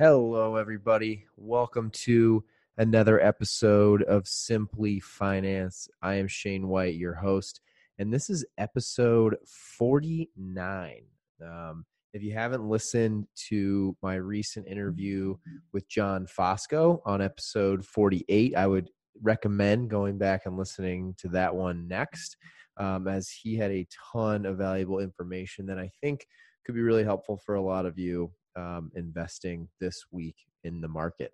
Hello, 0.00 0.56
everybody. 0.56 1.26
Welcome 1.36 1.90
to 1.90 2.42
another 2.78 3.20
episode 3.20 4.02
of 4.04 4.26
Simply 4.26 4.98
Finance. 4.98 5.90
I 6.00 6.14
am 6.14 6.26
Shane 6.26 6.68
White, 6.68 6.94
your 6.94 7.12
host, 7.12 7.60
and 7.98 8.10
this 8.10 8.30
is 8.30 8.42
episode 8.56 9.36
49. 9.44 11.02
Um, 11.44 11.84
if 12.14 12.22
you 12.22 12.32
haven't 12.32 12.66
listened 12.66 13.26
to 13.48 13.94
my 14.02 14.14
recent 14.14 14.66
interview 14.66 15.36
with 15.74 15.86
John 15.86 16.26
Fosco 16.26 17.02
on 17.04 17.20
episode 17.20 17.84
48, 17.84 18.56
I 18.56 18.66
would 18.66 18.88
recommend 19.20 19.90
going 19.90 20.16
back 20.16 20.46
and 20.46 20.56
listening 20.56 21.14
to 21.18 21.28
that 21.28 21.54
one 21.54 21.86
next, 21.86 22.38
um, 22.78 23.06
as 23.06 23.28
he 23.28 23.54
had 23.54 23.70
a 23.70 23.86
ton 24.14 24.46
of 24.46 24.56
valuable 24.56 25.00
information 25.00 25.66
that 25.66 25.78
I 25.78 25.90
think 26.00 26.26
could 26.64 26.74
be 26.74 26.80
really 26.80 27.04
helpful 27.04 27.36
for 27.36 27.56
a 27.56 27.62
lot 27.62 27.84
of 27.84 27.98
you 27.98 28.32
um, 28.56 28.90
investing 28.94 29.68
this 29.80 30.04
week 30.10 30.36
in 30.64 30.80
the 30.80 30.88
market. 30.88 31.32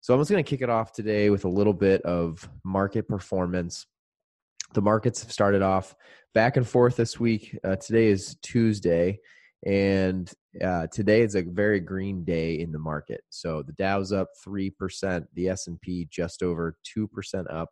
So 0.00 0.12
I'm 0.12 0.20
just 0.20 0.30
going 0.30 0.44
to 0.44 0.48
kick 0.48 0.60
it 0.60 0.68
off 0.68 0.92
today 0.92 1.30
with 1.30 1.44
a 1.44 1.48
little 1.48 1.72
bit 1.72 2.02
of 2.02 2.46
market 2.62 3.08
performance. 3.08 3.86
The 4.74 4.82
markets 4.82 5.22
have 5.22 5.32
started 5.32 5.62
off 5.62 5.94
back 6.34 6.56
and 6.56 6.68
forth 6.68 6.96
this 6.96 7.18
week. 7.18 7.58
Uh, 7.64 7.76
today 7.76 8.08
is 8.08 8.36
Tuesday, 8.42 9.18
and 9.64 10.30
uh, 10.62 10.88
today 10.88 11.22
is 11.22 11.36
a 11.36 11.42
very 11.42 11.80
green 11.80 12.22
day 12.22 12.60
in 12.60 12.70
the 12.70 12.78
market. 12.78 13.22
So 13.30 13.62
the 13.62 13.72
Dow's 13.72 14.12
up 14.12 14.28
three 14.42 14.68
percent, 14.68 15.26
the 15.34 15.48
S 15.48 15.68
and 15.68 15.80
P 15.80 16.06
just 16.10 16.42
over 16.42 16.76
two 16.84 17.08
percent 17.08 17.50
up, 17.50 17.70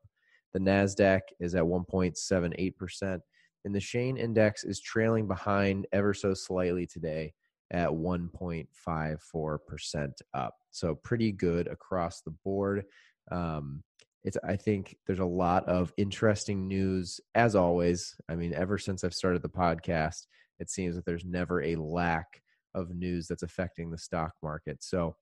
the 0.55 0.61
Nasdaq 0.61 1.21
is 1.39 1.55
at 1.55 1.65
1.78 1.65 2.77
percent, 2.77 3.23
and 3.67 3.75
the 3.75 3.81
Shane 3.81 4.17
Index 4.17 4.65
is 4.65 4.81
trailing 4.81 5.29
behind 5.29 5.87
ever 5.93 6.15
so 6.15 6.33
slightly 6.33 6.87
today 6.87 7.35
at 7.73 7.89
1.54% 7.89 10.13
up. 10.35 10.55
So 10.71 10.95
pretty 10.95 11.33
good 11.33 11.67
across 11.67 12.21
the 12.21 12.35
board. 12.45 12.85
Um, 13.31 13.83
it's 14.25 14.37
I 14.45 14.57
think 14.57 14.97
there's 15.07 15.19
a 15.19 15.25
lot 15.25 15.67
of 15.67 15.93
interesting 15.97 16.69
news 16.69 17.21
as 17.35 17.57
always. 17.57 18.15
I 18.29 18.37
mean, 18.37 18.55
ever 18.55 18.79
since 18.79 19.03
I've 19.03 19.15
started 19.15 19.43
the 19.43 19.49
podcast, 19.49 20.27
it 20.61 20.71
seems 20.71 20.95
that 20.95 21.05
there's 21.05 21.25
never 21.25 21.63
a 21.63 21.77
lack 21.77 22.41
of 22.75 22.95
news 22.95 23.27
that's 23.27 23.43
affecting 23.43 23.91
the 23.91 23.99
stock 23.99 24.33
market. 24.43 24.83
So 24.83 25.17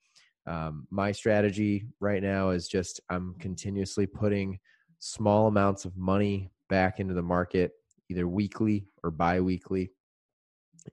um, 0.47 0.87
my 0.91 1.13
strategy 1.13 1.87
right 2.01 2.23
now 2.23 2.51
is 2.51 2.69
just 2.69 3.01
I'm 3.09 3.35
continuously 3.39 4.07
putting 4.07 4.59
small 4.99 5.47
amounts 5.47 5.85
of 5.85 5.97
money 5.97 6.51
back 6.69 7.01
into 7.01 7.15
the 7.15 7.23
market, 7.23 7.73
either 8.11 8.29
weekly 8.29 8.87
or 9.03 9.11
biweekly. 9.11 9.93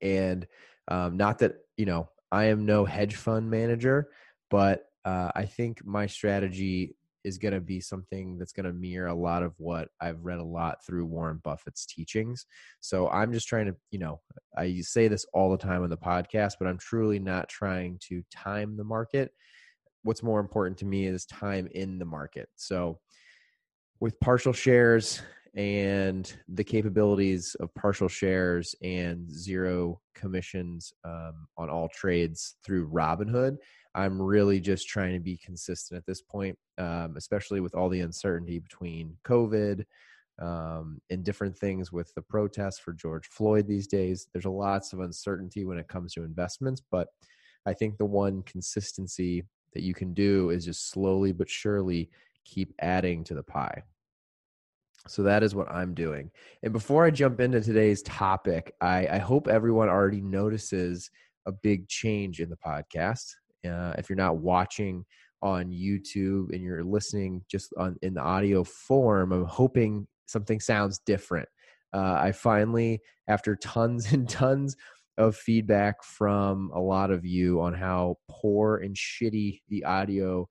And 0.02 0.48
um, 0.88 1.18
not 1.18 1.40
that 1.40 1.56
you 1.78 1.86
know 1.86 2.10
I 2.32 2.46
am 2.46 2.66
no 2.66 2.86
hedge 2.86 3.16
fund 3.16 3.50
manager, 3.50 4.10
but 4.50 4.86
uh, 5.06 5.32
I 5.36 5.46
think 5.46 5.86
my 5.86 6.08
strategy 6.08 6.96
is 7.24 7.38
going 7.38 7.54
to 7.54 7.60
be 7.60 7.82
something 7.82 8.38
that's 8.38 8.54
going 8.54 8.66
to 8.66 8.72
mirror 8.72 9.08
a 9.08 9.14
lot 9.14 9.44
of 9.44 9.54
what 9.58 9.90
I've 10.00 10.24
read 10.24 10.40
a 10.40 10.44
lot 10.44 10.84
through 10.86 11.06
Warren 11.06 11.42
Buffett's 11.44 11.86
teachings. 11.86 12.46
So 12.80 13.10
I'm 13.10 13.34
just 13.34 13.50
trying 13.50 13.66
to, 13.66 13.76
you 13.92 14.00
know, 14.00 14.22
I 14.58 14.80
say 14.80 15.10
this 15.10 15.26
all 15.34 15.52
the 15.52 15.58
time 15.58 15.84
on 15.84 15.90
the 15.90 15.98
podcast, 15.98 16.54
but 16.58 16.70
I'm 16.70 16.78
truly 16.78 17.20
not 17.20 17.50
trying 17.50 18.00
to 18.08 18.24
time 18.32 18.78
the 18.78 18.86
market. 18.86 19.32
What's 20.04 20.24
more 20.24 20.40
important 20.40 20.78
to 20.80 20.86
me 20.86 21.06
is 21.06 21.26
time 21.26 21.68
in 21.74 22.00
the 22.00 22.06
market. 22.06 22.48
So 22.56 23.00
with 24.00 24.20
partial 24.22 24.54
shares, 24.54 25.22
and 25.56 26.34
the 26.48 26.64
capabilities 26.64 27.56
of 27.60 27.74
partial 27.76 28.08
shares 28.08 28.76
and 28.82 29.32
zero 29.32 30.00
commissions 30.16 30.94
um, 31.04 31.48
on 31.58 31.70
all 31.70 31.90
trades 31.90 32.56
through 32.64 32.90
Robinhood. 32.90 33.58
I'm 33.96 34.22
really 34.22 34.60
just 34.60 34.88
trying 34.88 35.14
to 35.14 35.20
be 35.20 35.38
consistent 35.38 35.98
at 35.98 36.06
this 36.06 36.22
point, 36.22 36.58
um, 36.78 37.16
especially 37.18 37.60
with 37.60 37.74
all 37.74 37.90
the 37.90 38.02
uncertainty 38.02 38.60
between 38.60 39.18
COVID 39.24 39.84
um, 40.40 41.02
and 41.10 41.24
different 41.24 41.58
things 41.58 41.92
with 41.92 42.14
the 42.14 42.22
protests 42.22 42.80
for 42.80 42.94
George 42.94 43.28
Floyd 43.28 43.68
these 43.68 43.88
days. 43.88 44.28
There's 44.32 44.46
a 44.46 44.50
lots 44.50 44.94
of 44.94 45.00
uncertainty 45.00 45.66
when 45.66 45.80
it 45.80 45.88
comes 45.88 46.14
to 46.14 46.24
investments, 46.24 46.82
but 46.92 47.08
I 47.66 47.74
think 47.74 47.98
the 47.98 48.06
one 48.06 48.44
consistency 48.44 49.44
that 49.74 49.84
you 49.84 49.94
can 49.94 50.14
do 50.14 50.52
is 50.52 50.66
just 50.66 50.90
slowly 50.90 51.32
but 51.32 51.50
surely 51.50 52.10
keep 52.46 52.74
adding 52.80 53.24
to 53.26 53.34
the 53.34 53.44
pie. 53.44 53.84
So 55.08 55.24
that 55.24 55.44
is 55.44 55.56
what 55.56 55.72
I'm 55.72 55.94
doing. 55.94 56.32
And 56.64 56.74
before 56.74 57.06
I 57.06 57.12
jump 57.12 57.40
into 57.40 57.62
today's 57.62 58.02
topic, 58.04 58.74
I, 58.82 59.08
I 59.08 59.18
hope 59.18 59.48
everyone 59.48 59.90
already 59.90 60.22
notices 60.22 61.10
a 61.46 61.52
big 61.52 61.88
change 61.88 62.40
in 62.40 62.50
the 62.50 62.58
podcast. 62.58 63.26
Uh, 63.66 63.94
if 63.98 64.10
you're 64.10 64.18
not 64.18 64.38
watching 64.38 65.06
on 65.42 65.72
YouTube 65.72 66.52
and 66.54 66.62
you're 66.62 66.84
listening 66.84 67.44
just 67.50 67.74
on 67.78 67.96
in 68.02 68.14
the 68.14 68.22
audio 68.22 68.64
form, 68.64 69.32
I'm 69.32 69.46
hoping 69.46 70.08
something 70.26 70.60
sounds 70.60 71.00
different. 71.06 71.48
Uh, 71.94 72.18
I 72.20 72.32
finally, 72.32 73.02
after 73.28 73.56
tons 73.56 74.12
and 74.14 74.30
tons 74.30 74.76
of 75.18 75.36
feedback 75.36 76.04
from 76.04 76.72
a 76.74 76.80
lot 76.80 77.10
of 77.10 77.26
you 77.26 77.60
on 77.62 77.74
how 77.74 78.18
poor 78.30 78.78
and 78.78 78.96
shitty 78.96 79.62
the 79.70 79.84
audio 79.84 80.48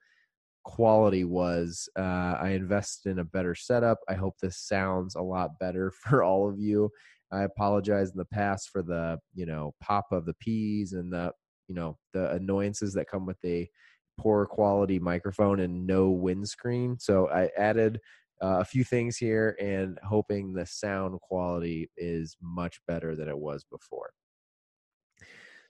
quality 0.66 1.22
was 1.22 1.88
uh, 1.96 2.34
i 2.40 2.50
invested 2.50 3.10
in 3.10 3.20
a 3.20 3.24
better 3.24 3.54
setup. 3.54 3.98
I 4.08 4.14
hope 4.14 4.34
this 4.38 4.58
sounds 4.58 5.14
a 5.14 5.22
lot 5.22 5.60
better 5.60 5.90
for 6.02 6.24
all 6.24 6.48
of 6.48 6.58
you. 6.58 6.90
I 7.32 7.42
apologize 7.42 8.10
in 8.10 8.18
the 8.18 8.24
past 8.24 8.70
for 8.70 8.82
the 8.82 9.18
you 9.34 9.46
know 9.46 9.74
pop 9.80 10.06
of 10.10 10.26
the 10.26 10.34
peas 10.34 10.92
and 10.92 11.12
the 11.12 11.30
you 11.68 11.74
know 11.76 11.96
the 12.12 12.32
annoyances 12.32 12.92
that 12.94 13.08
come 13.08 13.26
with 13.26 13.38
a 13.44 13.70
poor 14.18 14.44
quality 14.44 14.98
microphone 14.98 15.60
and 15.60 15.86
no 15.86 16.10
windscreen. 16.10 16.98
So 16.98 17.28
i 17.28 17.48
added 17.56 18.00
uh, 18.42 18.58
a 18.60 18.64
few 18.64 18.82
things 18.82 19.16
here 19.16 19.56
and 19.60 19.98
hoping 20.04 20.52
the 20.52 20.66
sound 20.66 21.20
quality 21.20 21.90
is 21.96 22.36
much 22.42 22.80
better 22.88 23.14
than 23.14 23.28
it 23.28 23.38
was 23.38 23.64
before 23.70 24.10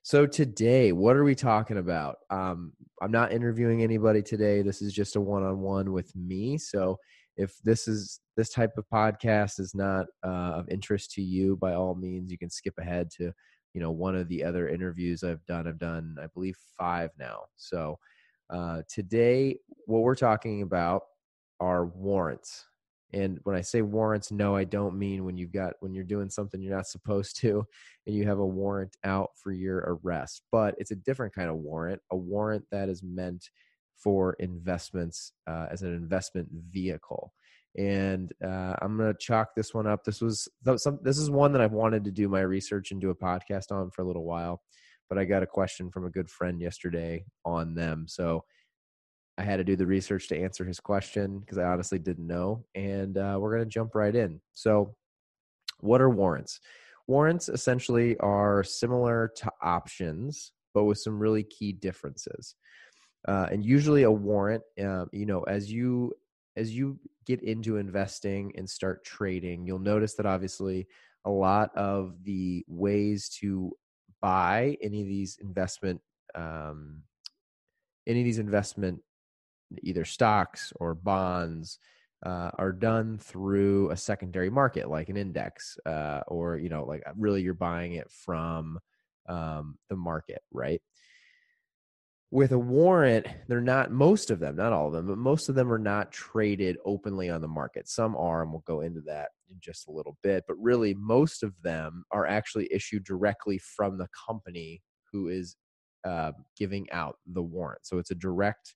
so 0.07 0.25
today, 0.25 0.93
what 0.93 1.17
are 1.17 1.25
we 1.25 1.35
talking 1.35 1.79
about? 1.79 2.19
Um, 2.31 2.73
I'm 3.03 3.11
not 3.11 3.33
interviewing 3.33 3.83
anybody 3.83 4.23
today. 4.23 4.63
This 4.63 4.81
is 4.81 4.93
just 4.93 5.17
a 5.17 5.21
one-on-one 5.21 5.91
with 5.91 6.15
me. 6.15 6.59
So 6.59 7.01
if 7.37 7.57
this 7.65 7.89
is 7.89 8.21
this 8.37 8.51
type 8.51 8.79
of 8.79 8.85
podcast 8.89 9.59
is 9.59 9.75
not 9.75 10.07
uh, 10.25 10.61
of 10.61 10.69
interest 10.69 11.11
to 11.15 11.23
you, 11.23 11.57
by 11.57 11.75
all 11.75 11.97
means, 11.97 12.31
you 12.31 12.39
can 12.39 12.51
skip 12.51 12.75
ahead 12.79 13.11
to 13.17 13.33
you 13.75 13.81
know 13.81 13.91
one 13.91 14.15
of 14.15 14.29
the 14.29 14.45
other 14.45 14.69
interviews 14.69 15.25
I've 15.25 15.45
done. 15.47 15.67
I've 15.67 15.81
done, 15.81 16.15
I 16.23 16.29
believe, 16.29 16.57
five 16.79 17.11
now. 17.19 17.41
So 17.57 17.99
uh, 18.49 18.83
today, 18.89 19.59
what 19.87 20.03
we're 20.03 20.15
talking 20.15 20.63
about 20.63 21.03
are 21.59 21.85
warrants 21.85 22.65
and 23.13 23.39
when 23.45 23.55
I 23.55 23.61
say 23.61 23.83
warrants, 23.83 24.33
no, 24.33 24.57
I 24.57 24.65
don't 24.65 24.99
mean 24.99 25.25
when 25.25 25.37
you've 25.37 25.53
got 25.53 25.75
when 25.81 25.95
you're 25.95 26.05
doing 26.05 26.29
something 26.29 26.61
you're 26.61 26.75
not 26.75 26.89
supposed 26.89 27.39
to 27.41 27.65
and 28.07 28.15
you 28.15 28.27
have 28.27 28.39
a 28.39 28.47
warrant 28.47 28.97
out 29.05 29.31
for 29.43 29.53
your 29.53 29.99
arrest. 30.05 30.43
But 30.51 30.75
it's 30.79 30.91
a 30.91 30.97
different 30.97 31.35
kind 31.35 31.49
of 31.49 31.57
warrant, 31.57 32.01
a 32.11 32.17
warrant 32.17 32.65
that 32.73 32.89
is 32.89 33.03
meant 33.03 33.49
for 33.97 34.35
investments 34.35 35.33
uh, 35.47 35.67
as 35.71 35.83
an 35.83 35.95
investment 35.95 36.49
vehicle. 36.71 37.33
And 37.79 38.33
uh, 38.45 38.75
I'm 38.81 38.97
going 38.97 39.13
to 39.13 39.19
chalk 39.19 39.55
this 39.55 39.75
one 39.75 39.87
up. 39.87 40.05
This 40.05 40.21
was 40.21 40.49
some, 40.77 40.99
this 41.03 41.19
is 41.19 41.31
one 41.31 41.53
that 41.53 41.61
I've 41.61 41.73
wanted 41.73 42.05
to 42.05 42.11
do 42.11 42.29
my 42.29 42.41
research 42.41 42.91
and 42.91 43.01
do 43.01 43.11
a 43.11 43.15
podcast 43.15 43.71
on 43.71 43.91
for 43.91 44.03
a 44.03 44.07
little 44.07 44.25
while, 44.25 44.63
but 45.09 45.19
I 45.19 45.25
got 45.25 45.43
a 45.43 45.47
question 45.47 45.91
from 45.91 46.07
a 46.07 46.11
good 46.11 46.31
friend 46.31 46.61
yesterday 46.61 47.25
on 47.45 47.75
them. 47.75 48.07
So 48.09 48.45
I 49.39 49.43
had 49.43 49.57
to 49.57 49.65
do 49.65 49.77
the 49.77 49.87
research 49.87 50.29
to 50.29 50.39
answer 50.39 50.65
his 50.65 50.81
question 50.81 51.41
because 51.41 51.59
I 51.59 51.65
honestly 51.65 51.99
didn't 51.99 52.27
know. 52.27 52.65
And 52.75 53.19
uh, 53.19 53.37
we're 53.39 53.55
going 53.55 53.69
to 53.69 53.71
jump 53.71 53.95
right 53.95 54.15
in. 54.15 54.41
So, 54.55 54.95
what 55.81 56.01
are 56.01 56.09
warrants? 56.09 56.61
Warrants 57.07 57.49
essentially 57.49 58.17
are 58.19 58.65
similar 58.65 59.31
to 59.37 59.51
options, 59.63 60.53
but 60.75 60.85
with 60.85 60.99
some 60.99 61.19
really 61.19 61.45
key 61.45 61.73
differences. 61.73 62.55
Uh, 63.29 63.47
and 63.51 63.65
usually, 63.65 64.05
a 64.05 64.11
warrant, 64.11 64.63
uh, 64.83 65.05
you 65.13 65.27
know, 65.27 65.43
as 65.43 65.71
you 65.71 66.13
as 66.57 66.75
you 66.75 66.99
get 67.27 67.43
into 67.43 67.77
investing 67.77 68.53
and 68.57 68.69
start 68.69 69.05
trading, 69.05 69.67
you'll 69.67 69.79
notice 69.79 70.15
that 70.15 70.25
obviously 70.25 70.87
a 71.27 71.31
lot 71.31 71.77
of 71.77 72.15
the 72.23 72.65
ways 72.69 73.29
to 73.41 73.73
buy 74.23 74.79
any 74.81 75.03
of 75.03 75.09
these 75.09 75.39
investment 75.43 76.01
um, 76.35 77.03
any 78.07 78.21
of 78.21 78.25
these 78.25 78.39
investment 78.39 79.01
either 79.83 80.05
stocks 80.05 80.73
or 80.77 80.95
bonds 80.95 81.79
uh, 82.25 82.51
are 82.55 82.73
done 82.73 83.19
through 83.19 83.91
a 83.91 83.97
secondary 83.97 84.51
market 84.51 84.89
like 84.89 85.09
an 85.09 85.17
index 85.17 85.79
uh, 85.87 86.21
or 86.29 86.57
you 86.57 86.69
know 86.69 86.85
like 86.85 87.03
really 87.17 87.43
you're 87.43 87.55
buying 87.55 87.95
it 87.95 88.11
from 88.11 88.79
um, 89.29 89.77
the 89.91 89.97
market 89.97 90.43
right 90.53 90.81
with 92.31 92.53
a 92.53 92.59
warrant 92.59 93.27
they're 93.49 93.61
not 93.61 93.91
most 93.91 94.31
of 94.31 94.41
them 94.41 94.57
not 94.57 94.73
all 94.73 94.89
of 94.89 94.93
them 94.93 95.07
but 95.07 95.19
most 95.19 95.49
of 95.49 95.55
them 95.55 95.73
are 95.73 95.79
not 95.79 96.11
traded 96.11 96.77
openly 96.85 97.31
on 97.31 97.41
the 97.41 97.49
market 97.49 97.89
some 97.89 98.17
are 98.17 98.43
and 98.43 98.51
we'll 98.51 98.65
go 98.67 98.81
into 98.81 99.01
that 99.01 99.29
in 99.49 99.57
just 99.61 99.87
a 99.87 99.93
little 99.93 100.17
bit 100.23 100.43
but 100.49 100.61
really 100.61 100.93
most 100.95 101.43
of 101.45 101.53
them 101.63 102.03
are 102.11 102.27
actually 102.27 102.69
issued 102.73 103.05
directly 103.05 103.59
from 103.59 103.97
the 103.97 104.09
company 104.27 104.83
who 105.13 105.29
is 105.29 105.57
uh, 106.07 106.33
giving 106.57 106.87
out 106.93 107.17
the 107.27 107.43
warrant. 107.43 107.85
So 107.85 107.99
it's 107.99 108.13
a 108.13 108.15
direct 108.15 108.75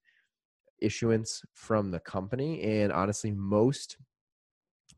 issuance 0.81 1.43
from 1.55 1.91
the 1.91 2.01
company. 2.01 2.63
And 2.63 2.93
honestly, 2.93 3.31
most 3.31 3.97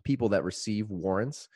people 0.05 0.31
that 0.31 0.45
receive 0.45 0.91
warrants 0.91 1.49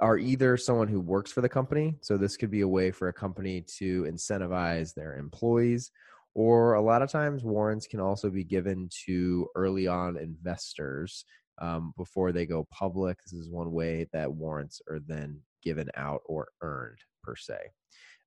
are 0.00 0.16
either 0.16 0.56
someone 0.56 0.88
who 0.88 1.00
works 1.00 1.32
for 1.32 1.40
the 1.40 1.48
company. 1.48 1.96
So 2.02 2.16
this 2.16 2.36
could 2.36 2.50
be 2.50 2.60
a 2.60 2.68
way 2.68 2.90
for 2.90 3.08
a 3.08 3.12
company 3.12 3.64
to 3.78 4.04
incentivize 4.04 4.94
their 4.94 5.16
employees. 5.16 5.90
Or 6.34 6.74
a 6.74 6.82
lot 6.82 7.02
of 7.02 7.10
times, 7.10 7.42
warrants 7.42 7.86
can 7.88 7.98
also 7.98 8.30
be 8.30 8.44
given 8.44 8.88
to 9.06 9.48
early 9.56 9.88
on 9.88 10.16
investors 10.16 11.24
um, 11.60 11.92
before 11.96 12.30
they 12.30 12.46
go 12.46 12.68
public. 12.70 13.18
This 13.24 13.32
is 13.32 13.50
one 13.50 13.72
way 13.72 14.06
that 14.12 14.32
warrants 14.32 14.80
are 14.88 15.00
then 15.04 15.40
given 15.64 15.90
out 15.96 16.20
or 16.26 16.48
earned, 16.60 16.98
per 17.24 17.34
se. 17.34 17.58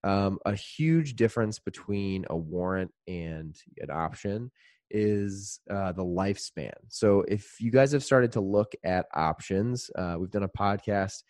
Um, 0.03 0.39
a 0.45 0.55
huge 0.55 1.15
difference 1.15 1.59
between 1.59 2.25
a 2.29 2.35
warrant 2.35 2.91
and 3.07 3.55
an 3.77 3.91
option 3.91 4.51
is 4.93 5.59
uh, 5.69 5.91
the 5.91 6.03
lifespan. 6.03 6.73
So, 6.89 7.23
if 7.27 7.59
you 7.59 7.71
guys 7.71 7.91
have 7.91 8.03
started 8.03 8.31
to 8.33 8.41
look 8.41 8.73
at 8.83 9.05
options, 9.13 9.89
uh, 9.97 10.15
we've 10.19 10.31
done 10.31 10.43
a 10.43 10.49
podcast, 10.49 11.23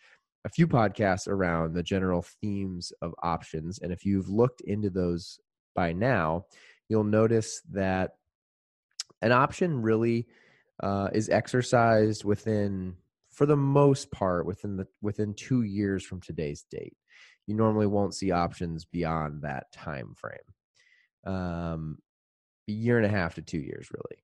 a 0.44 0.48
few 0.48 0.66
podcasts 0.66 1.28
around 1.28 1.74
the 1.74 1.82
general 1.82 2.24
themes 2.40 2.92
of 3.02 3.14
options. 3.22 3.78
And 3.80 3.92
if 3.92 4.04
you've 4.04 4.28
looked 4.28 4.60
into 4.62 4.90
those 4.90 5.38
by 5.74 5.92
now, 5.92 6.46
you'll 6.88 7.04
notice 7.04 7.62
that 7.72 8.12
an 9.22 9.32
option 9.32 9.80
really 9.80 10.26
uh, 10.82 11.08
is 11.12 11.28
exercised 11.28 12.24
within, 12.24 12.96
for 13.30 13.46
the 13.46 13.56
most 13.56 14.10
part, 14.10 14.46
within 14.46 14.76
the 14.76 14.86
within 15.00 15.34
two 15.34 15.62
years 15.62 16.04
from 16.04 16.20
today's 16.20 16.64
date. 16.70 16.96
You 17.46 17.54
normally 17.54 17.86
won't 17.86 18.14
see 18.14 18.30
options 18.30 18.84
beyond 18.84 19.42
that 19.42 19.72
time 19.72 20.14
frame. 20.16 21.34
Um, 21.34 21.98
a 22.68 22.72
year 22.72 22.96
and 22.96 23.06
a 23.06 23.10
half 23.10 23.34
to 23.34 23.42
two 23.42 23.58
years, 23.58 23.88
really. 23.92 24.22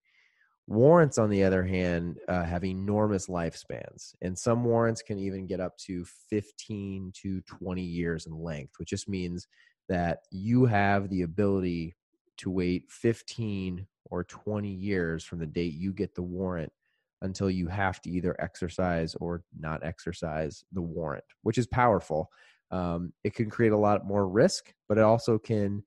Warrants, 0.67 1.17
on 1.17 1.31
the 1.31 1.45
other 1.45 1.65
hand, 1.65 2.19
uh, 2.29 2.45
have 2.45 2.65
enormous 2.65 3.27
lifespans, 3.27 4.15
and 4.21 4.39
some 4.39 4.65
warrants 4.65 5.01
can 5.01 5.19
even 5.19 5.47
get 5.47 5.61
up 5.61 5.79
to 5.79 6.05
15 6.29 7.13
to 7.23 7.41
20 7.43 7.83
years 7.83 8.27
in 8.27 8.39
length, 8.39 8.75
which 8.79 8.91
just 8.91 9.09
means 9.09 9.47
that 9.89 10.19
you 10.31 10.67
have 10.67 11.09
the 11.09 11.23
ability 11.23 11.95
to 12.37 12.51
wait 12.51 12.85
15 12.91 13.87
or 14.11 14.25
20 14.25 14.69
years 14.69 15.25
from 15.25 15.39
the 15.39 15.47
date 15.47 15.75
you 15.75 15.93
get 15.93 16.15
the 16.15 16.23
warrant 16.23 16.73
until 17.23 17.51
you 17.51 17.67
have 17.67 18.01
to 18.03 18.11
either 18.11 18.37
exercise 18.41 19.15
or 19.17 19.43
not 19.59 19.85
exercise 19.85 20.65
the 20.73 20.83
warrant, 20.83 21.25
which 21.43 21.59
is 21.59 21.67
powerful. 21.67 22.31
Um, 22.71 23.13
it 23.25 23.35
can 23.35 23.51
create 23.51 23.73
a 23.73 23.79
lot 23.79 24.07
more 24.07 24.29
risk, 24.29 24.73
but 24.89 24.99
it 24.99 25.05
also 25.05 25.39
can 25.39 25.83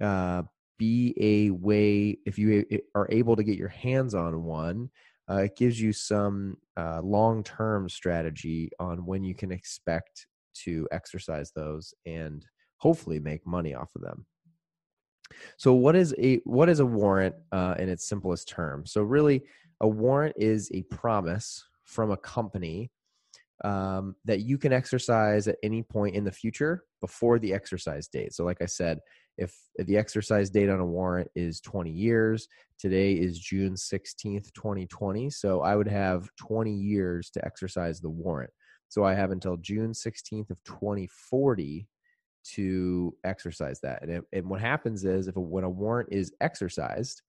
uh, 0.00 0.42
be 0.78 1.14
a 1.18 1.50
way 1.50 2.18
if 2.26 2.38
you 2.38 2.64
are 2.94 3.08
able 3.10 3.36
to 3.36 3.42
get 3.42 3.56
your 3.56 3.68
hands 3.68 4.14
on 4.14 4.44
one 4.44 4.90
uh, 5.28 5.38
it 5.38 5.56
gives 5.56 5.80
you 5.80 5.92
some 5.92 6.56
uh, 6.76 7.00
long-term 7.02 7.88
strategy 7.88 8.70
on 8.78 9.04
when 9.04 9.24
you 9.24 9.34
can 9.34 9.50
expect 9.50 10.26
to 10.54 10.86
exercise 10.92 11.50
those 11.52 11.92
and 12.06 12.46
hopefully 12.78 13.18
make 13.18 13.46
money 13.46 13.74
off 13.74 13.90
of 13.96 14.02
them. 14.02 14.24
So 15.56 15.72
what 15.72 15.96
is 15.96 16.14
a 16.18 16.36
what 16.44 16.68
is 16.68 16.78
a 16.78 16.86
warrant 16.86 17.34
uh, 17.50 17.74
in 17.78 17.88
its 17.88 18.08
simplest 18.08 18.48
term 18.48 18.86
so 18.86 19.02
really 19.02 19.42
a 19.80 19.88
warrant 19.88 20.36
is 20.38 20.70
a 20.72 20.82
promise 20.82 21.64
from 21.82 22.12
a 22.12 22.16
company 22.16 22.92
um, 23.64 24.14
that 24.24 24.40
you 24.40 24.56
can 24.56 24.72
exercise 24.72 25.48
at 25.48 25.56
any 25.64 25.82
point 25.82 26.14
in 26.14 26.22
the 26.22 26.30
future 26.30 26.84
before 27.00 27.40
the 27.40 27.52
exercise 27.52 28.06
date. 28.06 28.34
So 28.34 28.44
like 28.44 28.62
i 28.62 28.66
said 28.66 29.00
if 29.38 29.54
the 29.76 29.96
exercise 29.96 30.50
date 30.50 30.68
on 30.68 30.80
a 30.80 30.86
warrant 30.86 31.30
is 31.34 31.60
20 31.60 31.90
years 31.90 32.48
today 32.78 33.12
is 33.12 33.38
june 33.38 33.74
16th 33.74 34.52
2020 34.52 35.30
so 35.30 35.60
i 35.60 35.76
would 35.76 35.88
have 35.88 36.28
20 36.36 36.72
years 36.72 37.30
to 37.30 37.44
exercise 37.44 38.00
the 38.00 38.10
warrant. 38.10 38.50
So 38.88 39.04
i 39.04 39.14
have 39.14 39.30
until 39.30 39.56
june 39.56 39.92
16th 39.92 40.50
of 40.50 40.62
2040 40.64 41.86
to 42.54 43.12
exercise 43.24 43.80
that. 43.80 44.02
And, 44.02 44.10
it, 44.12 44.24
and 44.32 44.48
what 44.48 44.60
happens 44.60 45.04
is 45.04 45.26
if 45.26 45.34
a, 45.34 45.40
when 45.40 45.64
a 45.64 45.70
warrant 45.70 46.10
is 46.12 46.32
exercised 46.40 47.22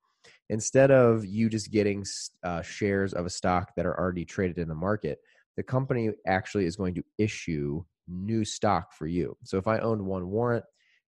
instead 0.50 0.92
of 0.92 1.26
you 1.26 1.50
just 1.50 1.72
getting 1.72 2.06
uh, 2.44 2.62
shares 2.62 3.14
of 3.14 3.26
a 3.26 3.30
stock 3.30 3.72
that 3.76 3.86
are 3.86 4.00
already 4.00 4.26
traded 4.26 4.60
in 4.60 4.68
the 4.68 4.76
market 4.76 5.20
the 5.56 5.64
company 5.64 6.12
actually 6.28 6.66
is 6.66 6.76
going 6.76 6.94
to 6.94 7.04
issue 7.18 7.84
new 8.08 8.46
stock 8.46 8.94
for 8.94 9.08
you. 9.08 9.36
So 9.44 9.58
if 9.58 9.68
i 9.68 9.80
owned 9.80 10.02
one 10.02 10.30
warrant 10.30 10.64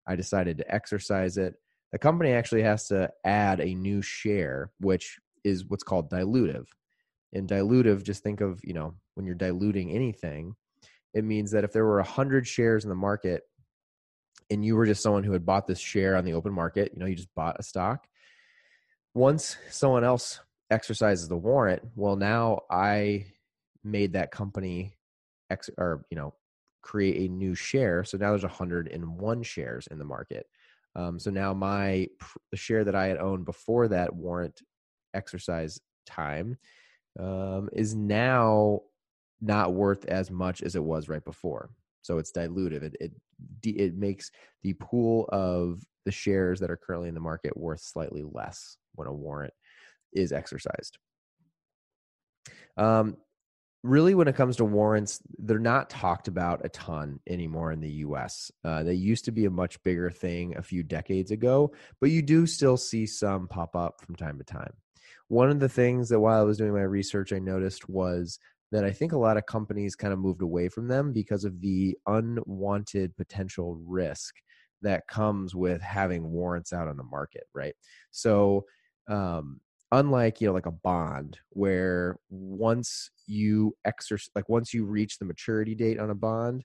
I 0.08 0.16
decided 0.16 0.58
to 0.58 0.74
exercise 0.74 1.36
it. 1.36 1.54
The 1.92 1.98
company 1.98 2.32
actually 2.32 2.62
has 2.62 2.88
to 2.88 3.10
add 3.24 3.60
a 3.60 3.74
new 3.74 4.02
share, 4.02 4.70
which 4.80 5.18
is 5.44 5.66
what's 5.66 5.84
called 5.84 6.10
dilutive. 6.10 6.66
And 7.32 7.48
dilutive, 7.48 8.02
just 8.02 8.22
think 8.22 8.40
of, 8.40 8.60
you 8.64 8.72
know, 8.72 8.94
when 9.14 9.26
you're 9.26 9.34
diluting 9.34 9.92
anything, 9.92 10.54
it 11.12 11.24
means 11.24 11.50
that 11.50 11.64
if 11.64 11.72
there 11.72 11.84
were 11.84 11.96
100 11.96 12.46
shares 12.46 12.84
in 12.84 12.88
the 12.88 12.96
market 12.96 13.42
and 14.50 14.64
you 14.64 14.76
were 14.76 14.86
just 14.86 15.02
someone 15.02 15.24
who 15.24 15.32
had 15.32 15.44
bought 15.44 15.66
this 15.66 15.78
share 15.78 16.16
on 16.16 16.24
the 16.24 16.32
open 16.32 16.52
market, 16.52 16.92
you 16.94 17.00
know, 17.00 17.06
you 17.06 17.14
just 17.14 17.34
bought 17.34 17.56
a 17.58 17.62
stock. 17.62 18.06
Once 19.14 19.56
someone 19.70 20.04
else 20.04 20.40
exercises 20.70 21.28
the 21.28 21.36
warrant, 21.36 21.82
well, 21.96 22.16
now 22.16 22.60
I 22.70 23.26
made 23.84 24.14
that 24.14 24.30
company 24.30 24.94
ex 25.50 25.68
or, 25.76 26.04
you 26.10 26.16
know, 26.16 26.34
create 26.88 27.28
a 27.28 27.32
new 27.32 27.54
share. 27.54 28.02
So 28.02 28.16
now 28.16 28.30
there's 28.30 28.42
101 28.42 29.42
shares 29.42 29.86
in 29.88 29.98
the 29.98 30.06
market. 30.06 30.46
Um, 30.96 31.18
so 31.18 31.30
now 31.30 31.52
my 31.52 32.08
the 32.50 32.56
share 32.56 32.82
that 32.82 32.94
I 32.94 33.08
had 33.08 33.18
owned 33.18 33.44
before 33.44 33.88
that 33.88 34.14
warrant 34.14 34.62
exercise 35.12 35.78
time 36.06 36.56
um, 37.20 37.68
is 37.74 37.94
now 37.94 38.80
not 39.42 39.74
worth 39.74 40.06
as 40.06 40.30
much 40.30 40.62
as 40.62 40.76
it 40.76 40.82
was 40.82 41.10
right 41.10 41.24
before. 41.24 41.68
So 42.00 42.16
it's 42.16 42.32
dilutive. 42.32 42.82
It 42.82 42.96
it 43.00 43.12
it 43.62 43.94
makes 43.94 44.30
the 44.62 44.72
pool 44.72 45.28
of 45.30 45.82
the 46.06 46.10
shares 46.10 46.58
that 46.60 46.70
are 46.70 46.78
currently 46.78 47.08
in 47.08 47.14
the 47.14 47.20
market 47.20 47.54
worth 47.54 47.80
slightly 47.80 48.24
less 48.24 48.78
when 48.94 49.08
a 49.08 49.12
warrant 49.12 49.52
is 50.14 50.32
exercised. 50.32 50.96
Um, 52.78 53.18
really 53.82 54.14
when 54.14 54.28
it 54.28 54.34
comes 54.34 54.56
to 54.56 54.64
warrants 54.64 55.20
they're 55.38 55.58
not 55.58 55.88
talked 55.88 56.26
about 56.26 56.64
a 56.64 56.68
ton 56.70 57.20
anymore 57.28 57.70
in 57.70 57.80
the 57.80 57.90
us 57.90 58.50
uh, 58.64 58.82
they 58.82 58.94
used 58.94 59.24
to 59.24 59.30
be 59.30 59.44
a 59.44 59.50
much 59.50 59.82
bigger 59.84 60.10
thing 60.10 60.56
a 60.56 60.62
few 60.62 60.82
decades 60.82 61.30
ago 61.30 61.72
but 62.00 62.10
you 62.10 62.20
do 62.20 62.46
still 62.46 62.76
see 62.76 63.06
some 63.06 63.46
pop 63.46 63.76
up 63.76 64.00
from 64.00 64.16
time 64.16 64.38
to 64.38 64.44
time. 64.44 64.72
One 65.28 65.50
of 65.50 65.60
the 65.60 65.68
things 65.68 66.08
that 66.08 66.20
while 66.20 66.40
i 66.40 66.44
was 66.44 66.58
doing 66.58 66.72
my 66.72 66.82
research 66.82 67.32
i 67.32 67.38
noticed 67.38 67.88
was 67.88 68.38
that 68.72 68.84
i 68.84 68.90
think 68.90 69.12
a 69.12 69.18
lot 69.18 69.36
of 69.36 69.46
companies 69.46 69.94
kind 69.94 70.12
of 70.12 70.18
moved 70.18 70.42
away 70.42 70.68
from 70.68 70.88
them 70.88 71.12
because 71.12 71.44
of 71.44 71.60
the 71.60 71.96
unwanted 72.06 73.16
potential 73.16 73.80
risk 73.86 74.34
that 74.82 75.06
comes 75.06 75.54
with 75.54 75.80
having 75.82 76.30
warrants 76.30 76.72
out 76.72 76.88
on 76.88 76.96
the 76.96 77.02
market 77.02 77.44
right? 77.54 77.74
So 78.10 78.64
um, 79.08 79.60
unlike 79.92 80.40
you 80.40 80.46
know 80.46 80.52
like 80.52 80.66
a 80.66 80.70
bond 80.70 81.38
where 81.50 82.18
once 82.28 83.10
you 83.26 83.74
exercise 83.84 84.30
like 84.34 84.48
once 84.48 84.74
you 84.74 84.84
reach 84.84 85.18
the 85.18 85.24
maturity 85.24 85.74
date 85.74 85.98
on 85.98 86.10
a 86.10 86.14
bond 86.14 86.62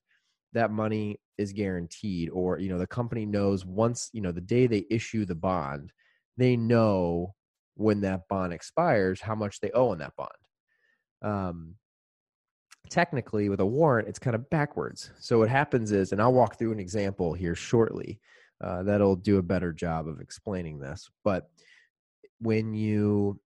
that 0.51 0.71
money 0.71 1.19
is 1.37 1.53
guaranteed 1.53 2.29
or 2.31 2.59
you 2.59 2.69
know 2.69 2.77
the 2.77 2.87
company 2.87 3.25
knows 3.25 3.65
once 3.65 4.09
you 4.13 4.21
know 4.21 4.31
the 4.31 4.41
day 4.41 4.67
they 4.67 4.85
issue 4.89 5.25
the 5.25 5.35
bond 5.35 5.91
they 6.37 6.57
know 6.57 7.33
when 7.75 8.01
that 8.01 8.27
bond 8.27 8.53
expires 8.53 9.21
how 9.21 9.35
much 9.35 9.59
they 9.59 9.71
owe 9.71 9.89
on 9.89 9.97
that 9.97 10.13
bond. 10.15 10.29
Um 11.21 11.75
technically 12.89 13.47
with 13.47 13.61
a 13.61 13.65
warrant 13.65 14.09
it's 14.09 14.19
kind 14.19 14.35
of 14.35 14.49
backwards. 14.49 15.11
So 15.19 15.39
what 15.39 15.49
happens 15.49 15.91
is 15.93 16.11
and 16.11 16.21
i'll 16.21 16.33
walk 16.33 16.59
through 16.59 16.73
an 16.73 16.79
example 16.79 17.33
here 17.33 17.55
shortly 17.55 18.19
uh, 18.61 18.83
that'll 18.83 19.15
do 19.15 19.37
a 19.37 19.43
better 19.43 19.73
job 19.73 20.07
of 20.07 20.21
explaining 20.21 20.79
this 20.79 21.09
but 21.23 21.49
when 22.43 22.73
you 22.73 23.39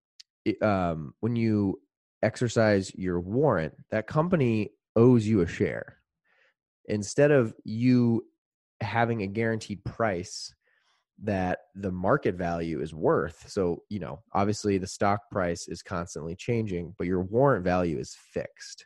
um, 0.61 1.13
when 1.19 1.35
you 1.35 1.79
exercise 2.23 2.91
your 2.95 3.19
warrant, 3.19 3.73
that 3.91 4.07
company 4.07 4.71
owes 4.95 5.25
you 5.27 5.41
a 5.41 5.47
share. 5.47 5.97
Instead 6.85 7.31
of 7.31 7.53
you 7.63 8.25
having 8.81 9.21
a 9.21 9.27
guaranteed 9.27 9.83
price 9.83 10.53
that 11.23 11.59
the 11.75 11.91
market 11.91 12.35
value 12.35 12.81
is 12.81 12.93
worth. 12.93 13.49
So, 13.49 13.83
you 13.89 13.99
know, 13.99 14.21
obviously 14.33 14.77
the 14.77 14.87
stock 14.87 15.21
price 15.31 15.67
is 15.67 15.81
constantly 15.81 16.35
changing, 16.35 16.93
but 16.97 17.07
your 17.07 17.21
warrant 17.21 17.63
value 17.63 17.97
is 17.97 18.15
fixed. 18.33 18.85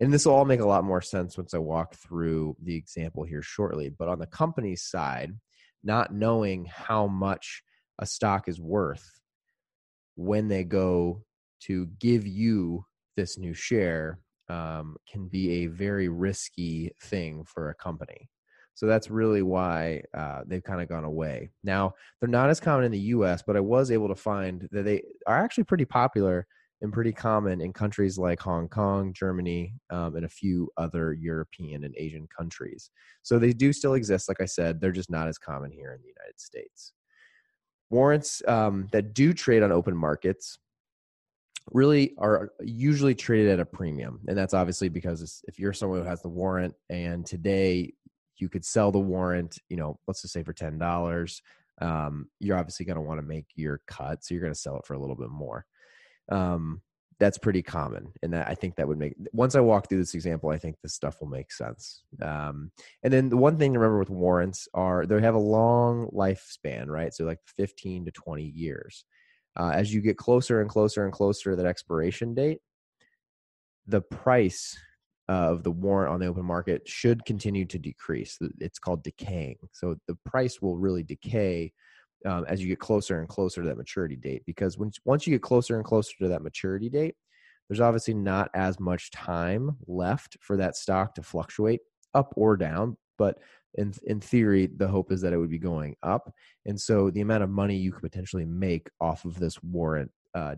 And 0.00 0.12
this 0.12 0.26
will 0.26 0.34
all 0.34 0.44
make 0.44 0.60
a 0.60 0.66
lot 0.66 0.84
more 0.84 1.02
sense 1.02 1.36
once 1.36 1.54
I 1.54 1.58
walk 1.58 1.94
through 1.94 2.56
the 2.62 2.76
example 2.76 3.24
here 3.24 3.42
shortly. 3.42 3.90
But 3.96 4.08
on 4.08 4.18
the 4.18 4.26
company's 4.26 4.82
side, 4.82 5.32
not 5.82 6.12
knowing 6.12 6.66
how 6.66 7.06
much 7.06 7.62
a 7.98 8.06
stock 8.06 8.48
is 8.48 8.60
worth 8.60 9.17
when 10.18 10.48
they 10.48 10.64
go 10.64 11.22
to 11.60 11.86
give 12.00 12.26
you 12.26 12.84
this 13.16 13.38
new 13.38 13.54
share 13.54 14.18
um, 14.48 14.96
can 15.10 15.28
be 15.28 15.62
a 15.62 15.66
very 15.66 16.08
risky 16.08 16.90
thing 17.04 17.44
for 17.44 17.70
a 17.70 17.74
company. 17.74 18.28
So 18.74 18.86
that's 18.86 19.10
really 19.10 19.42
why 19.42 20.02
uh, 20.16 20.40
they've 20.44 20.62
kind 20.62 20.82
of 20.82 20.88
gone 20.88 21.04
away. 21.04 21.50
Now, 21.62 21.94
they're 22.20 22.28
not 22.28 22.50
as 22.50 22.58
common 22.58 22.84
in 22.84 22.92
the 22.92 22.98
US, 22.98 23.42
but 23.46 23.56
I 23.56 23.60
was 23.60 23.92
able 23.92 24.08
to 24.08 24.16
find 24.16 24.68
that 24.72 24.84
they 24.84 25.02
are 25.28 25.38
actually 25.38 25.64
pretty 25.64 25.84
popular 25.84 26.48
and 26.80 26.92
pretty 26.92 27.12
common 27.12 27.60
in 27.60 27.72
countries 27.72 28.18
like 28.18 28.40
Hong 28.40 28.68
Kong, 28.68 29.12
Germany, 29.12 29.74
um, 29.90 30.16
and 30.16 30.24
a 30.24 30.28
few 30.28 30.68
other 30.76 31.12
European 31.12 31.84
and 31.84 31.94
Asian 31.96 32.26
countries. 32.36 32.90
So 33.22 33.38
they 33.38 33.52
do 33.52 33.72
still 33.72 33.94
exist. 33.94 34.28
Like 34.28 34.40
I 34.40 34.46
said, 34.46 34.80
they're 34.80 34.90
just 34.90 35.10
not 35.10 35.28
as 35.28 35.38
common 35.38 35.70
here 35.70 35.92
in 35.92 36.00
the 36.02 36.08
United 36.08 36.40
States. 36.40 36.92
Warrants 37.90 38.42
um, 38.46 38.88
that 38.92 39.14
do 39.14 39.32
trade 39.32 39.62
on 39.62 39.72
open 39.72 39.96
markets 39.96 40.58
really 41.72 42.14
are 42.18 42.50
usually 42.60 43.14
traded 43.14 43.48
at 43.48 43.60
a 43.60 43.64
premium. 43.64 44.20
And 44.26 44.36
that's 44.36 44.54
obviously 44.54 44.88
because 44.88 45.42
if 45.46 45.58
you're 45.58 45.72
someone 45.72 46.00
who 46.00 46.08
has 46.08 46.22
the 46.22 46.28
warrant 46.28 46.74
and 46.88 47.26
today 47.26 47.92
you 48.36 48.48
could 48.48 48.64
sell 48.64 48.92
the 48.92 48.98
warrant, 48.98 49.58
you 49.68 49.76
know, 49.76 49.98
let's 50.06 50.22
just 50.22 50.32
say 50.32 50.42
for 50.42 50.52
ten 50.52 50.78
dollars. 50.78 51.42
Um, 51.80 52.28
you're 52.40 52.56
obviously 52.56 52.86
going 52.86 52.96
to 52.96 53.02
want 53.02 53.20
to 53.20 53.26
make 53.26 53.46
your 53.54 53.80
cut, 53.86 54.24
so 54.24 54.34
you're 54.34 54.42
going 54.42 54.52
to 54.52 54.58
sell 54.58 54.76
it 54.76 54.86
for 54.86 54.94
a 54.94 54.98
little 54.98 55.16
bit 55.16 55.30
more. 55.30 55.64
Um, 56.28 56.82
that's 57.20 57.38
pretty 57.38 57.62
common, 57.62 58.12
and 58.22 58.32
that 58.32 58.48
I 58.48 58.54
think 58.54 58.76
that 58.76 58.86
would 58.86 58.98
make. 58.98 59.14
Once 59.32 59.54
I 59.54 59.60
walk 59.60 59.88
through 59.88 59.98
this 59.98 60.14
example, 60.14 60.50
I 60.50 60.58
think 60.58 60.76
this 60.82 60.94
stuff 60.94 61.16
will 61.20 61.28
make 61.28 61.50
sense. 61.50 62.02
Um, 62.22 62.70
and 63.02 63.12
then 63.12 63.28
the 63.28 63.36
one 63.36 63.58
thing 63.58 63.72
to 63.72 63.78
remember 63.78 63.98
with 63.98 64.10
warrants 64.10 64.68
are 64.74 65.04
they 65.04 65.20
have 65.20 65.34
a 65.34 65.38
long 65.38 66.08
lifespan, 66.12 66.86
right? 66.86 67.12
So 67.12 67.24
like 67.24 67.40
15 67.56 68.04
to 68.06 68.10
20 68.12 68.42
years. 68.44 69.04
Uh, 69.56 69.72
as 69.74 69.92
you 69.92 70.00
get 70.00 70.16
closer 70.16 70.60
and 70.60 70.70
closer 70.70 71.04
and 71.04 71.12
closer 71.12 71.50
to 71.50 71.56
that 71.56 71.66
expiration 71.66 72.34
date, 72.34 72.60
the 73.88 74.00
price 74.00 74.78
of 75.28 75.62
the 75.62 75.70
warrant 75.70 76.12
on 76.12 76.20
the 76.20 76.26
open 76.26 76.44
market 76.44 76.88
should 76.88 77.24
continue 77.24 77.66
to 77.66 77.78
decrease. 77.78 78.38
It's 78.60 78.78
called 78.78 79.02
decaying. 79.02 79.56
So 79.72 79.96
the 80.06 80.16
price 80.24 80.62
will 80.62 80.76
really 80.76 81.02
decay 81.02 81.72
um, 82.26 82.44
as 82.48 82.60
you 82.60 82.68
get 82.68 82.78
closer 82.78 83.20
and 83.20 83.28
closer 83.28 83.62
to 83.62 83.68
that 83.68 83.76
maturity 83.76 84.16
date. 84.16 84.42
Because 84.46 84.78
once 84.78 84.98
once 85.04 85.26
you 85.26 85.34
get 85.34 85.42
closer 85.42 85.76
and 85.76 85.84
closer 85.84 86.12
to 86.20 86.28
that 86.28 86.42
maturity 86.42 86.88
date, 86.88 87.14
there's 87.68 87.80
obviously 87.80 88.14
not 88.14 88.50
as 88.54 88.80
much 88.80 89.10
time 89.10 89.76
left 89.86 90.36
for 90.40 90.56
that 90.56 90.76
stock 90.76 91.14
to 91.14 91.22
fluctuate 91.22 91.80
up 92.14 92.32
or 92.36 92.56
down. 92.56 92.96
But 93.18 93.38
in 93.74 93.92
in 94.04 94.20
theory, 94.20 94.68
the 94.76 94.88
hope 94.88 95.12
is 95.12 95.20
that 95.20 95.32
it 95.32 95.38
would 95.38 95.50
be 95.50 95.58
going 95.58 95.96
up, 96.02 96.32
and 96.66 96.80
so 96.80 97.10
the 97.10 97.20
amount 97.20 97.44
of 97.44 97.50
money 97.50 97.76
you 97.76 97.92
could 97.92 98.02
potentially 98.02 98.44
make 98.44 98.88
off 99.00 99.24
of 99.24 99.38
this 99.38 99.62
warrant, 99.62 100.10
uh, 100.34 100.54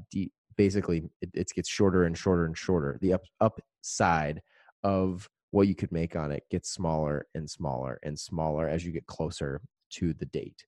basically, 0.56 1.02
it, 1.20 1.30
it 1.34 1.50
gets 1.54 1.68
shorter 1.68 2.04
and 2.04 2.16
shorter 2.16 2.44
and 2.44 2.56
shorter. 2.56 2.98
The 3.00 3.14
up 3.14 3.24
upside 3.40 4.42
of 4.82 5.28
what 5.50 5.68
you 5.68 5.74
could 5.74 5.92
make 5.92 6.16
on 6.16 6.30
it 6.30 6.44
gets 6.50 6.70
smaller 6.70 7.26
and 7.34 7.50
smaller 7.50 7.98
and 8.02 8.18
smaller 8.18 8.68
as 8.68 8.84
you 8.84 8.92
get 8.92 9.06
closer 9.06 9.60
to 9.90 10.12
the 10.14 10.26
date. 10.26 10.64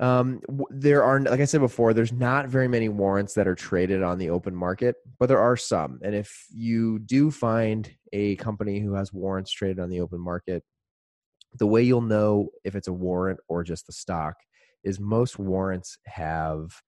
Um, 0.00 0.40
there 0.70 1.04
are, 1.04 1.20
like 1.20 1.40
I 1.40 1.44
said 1.44 1.60
before, 1.60 1.92
there's 1.92 2.12
not 2.12 2.48
very 2.48 2.68
many 2.68 2.88
warrants 2.88 3.34
that 3.34 3.46
are 3.46 3.54
traded 3.54 4.02
on 4.02 4.16
the 4.16 4.30
open 4.30 4.56
market, 4.56 4.96
but 5.18 5.26
there 5.26 5.38
are 5.38 5.58
some. 5.58 6.00
And 6.02 6.14
if 6.14 6.46
you 6.50 6.98
do 7.00 7.30
find 7.30 7.88
a 8.14 8.36
company 8.36 8.80
who 8.80 8.94
has 8.94 9.12
warrants 9.12 9.52
traded 9.52 9.78
on 9.78 9.90
the 9.90 10.00
open 10.00 10.18
market, 10.18 10.64
the 11.58 11.66
way 11.66 11.82
you'll 11.82 12.00
know 12.00 12.48
if 12.64 12.74
it's 12.74 12.88
a 12.88 12.92
warrant 12.92 13.40
or 13.48 13.62
just 13.62 13.86
the 13.86 13.92
stock 13.92 14.36
is 14.84 14.98
most 14.98 15.38
warrants 15.38 15.98
have 16.06 16.80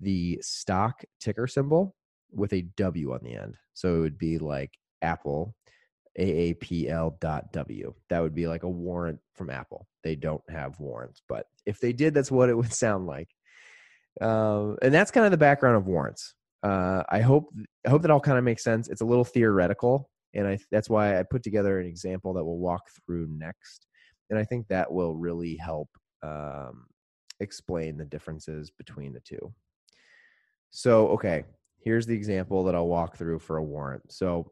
the 0.00 0.38
stock 0.42 1.02
ticker 1.20 1.46
symbol 1.46 1.94
with 2.30 2.52
a 2.52 2.62
W 2.76 3.14
on 3.14 3.20
the 3.22 3.34
end. 3.34 3.56
So 3.72 3.96
it 3.96 4.00
would 4.00 4.18
be 4.18 4.38
like 4.38 4.72
Apple, 5.00 5.54
AAPL.W. 6.18 7.94
That 8.10 8.20
would 8.20 8.34
be 8.34 8.46
like 8.46 8.64
a 8.64 8.68
warrant 8.68 9.20
from 9.34 9.50
Apple. 9.50 9.86
They 10.04 10.16
don't 10.16 10.42
have 10.50 10.78
warrants, 10.80 11.22
but 11.28 11.46
if 11.68 11.78
they 11.80 11.92
did, 11.92 12.14
that's 12.14 12.30
what 12.30 12.48
it 12.48 12.56
would 12.56 12.72
sound 12.72 13.06
like. 13.06 13.28
Uh, 14.20 14.74
and 14.82 14.92
that's 14.92 15.10
kind 15.12 15.26
of 15.26 15.30
the 15.30 15.36
background 15.36 15.76
of 15.76 15.86
warrants. 15.86 16.34
Uh, 16.62 17.04
I 17.08 17.20
hope 17.20 17.52
I 17.86 17.90
hope 17.90 18.02
that 18.02 18.10
all 18.10 18.20
kind 18.20 18.38
of 18.38 18.42
makes 18.42 18.64
sense. 18.64 18.88
It's 18.88 19.00
a 19.00 19.04
little 19.04 19.24
theoretical, 19.24 20.10
and 20.34 20.48
I, 20.48 20.58
that's 20.72 20.90
why 20.90 21.18
I 21.18 21.22
put 21.22 21.44
together 21.44 21.78
an 21.78 21.86
example 21.86 22.32
that 22.34 22.44
we'll 22.44 22.58
walk 22.58 22.82
through 23.06 23.28
next. 23.30 23.86
And 24.30 24.38
I 24.38 24.44
think 24.44 24.66
that 24.66 24.90
will 24.90 25.14
really 25.14 25.56
help 25.56 25.88
um, 26.22 26.86
explain 27.38 27.96
the 27.96 28.04
differences 28.04 28.70
between 28.70 29.12
the 29.12 29.20
two. 29.20 29.52
So, 30.70 31.08
okay, 31.10 31.44
here's 31.78 32.06
the 32.06 32.14
example 32.14 32.64
that 32.64 32.74
I'll 32.74 32.88
walk 32.88 33.16
through 33.16 33.38
for 33.38 33.58
a 33.58 33.64
warrant. 33.64 34.10
So, 34.10 34.50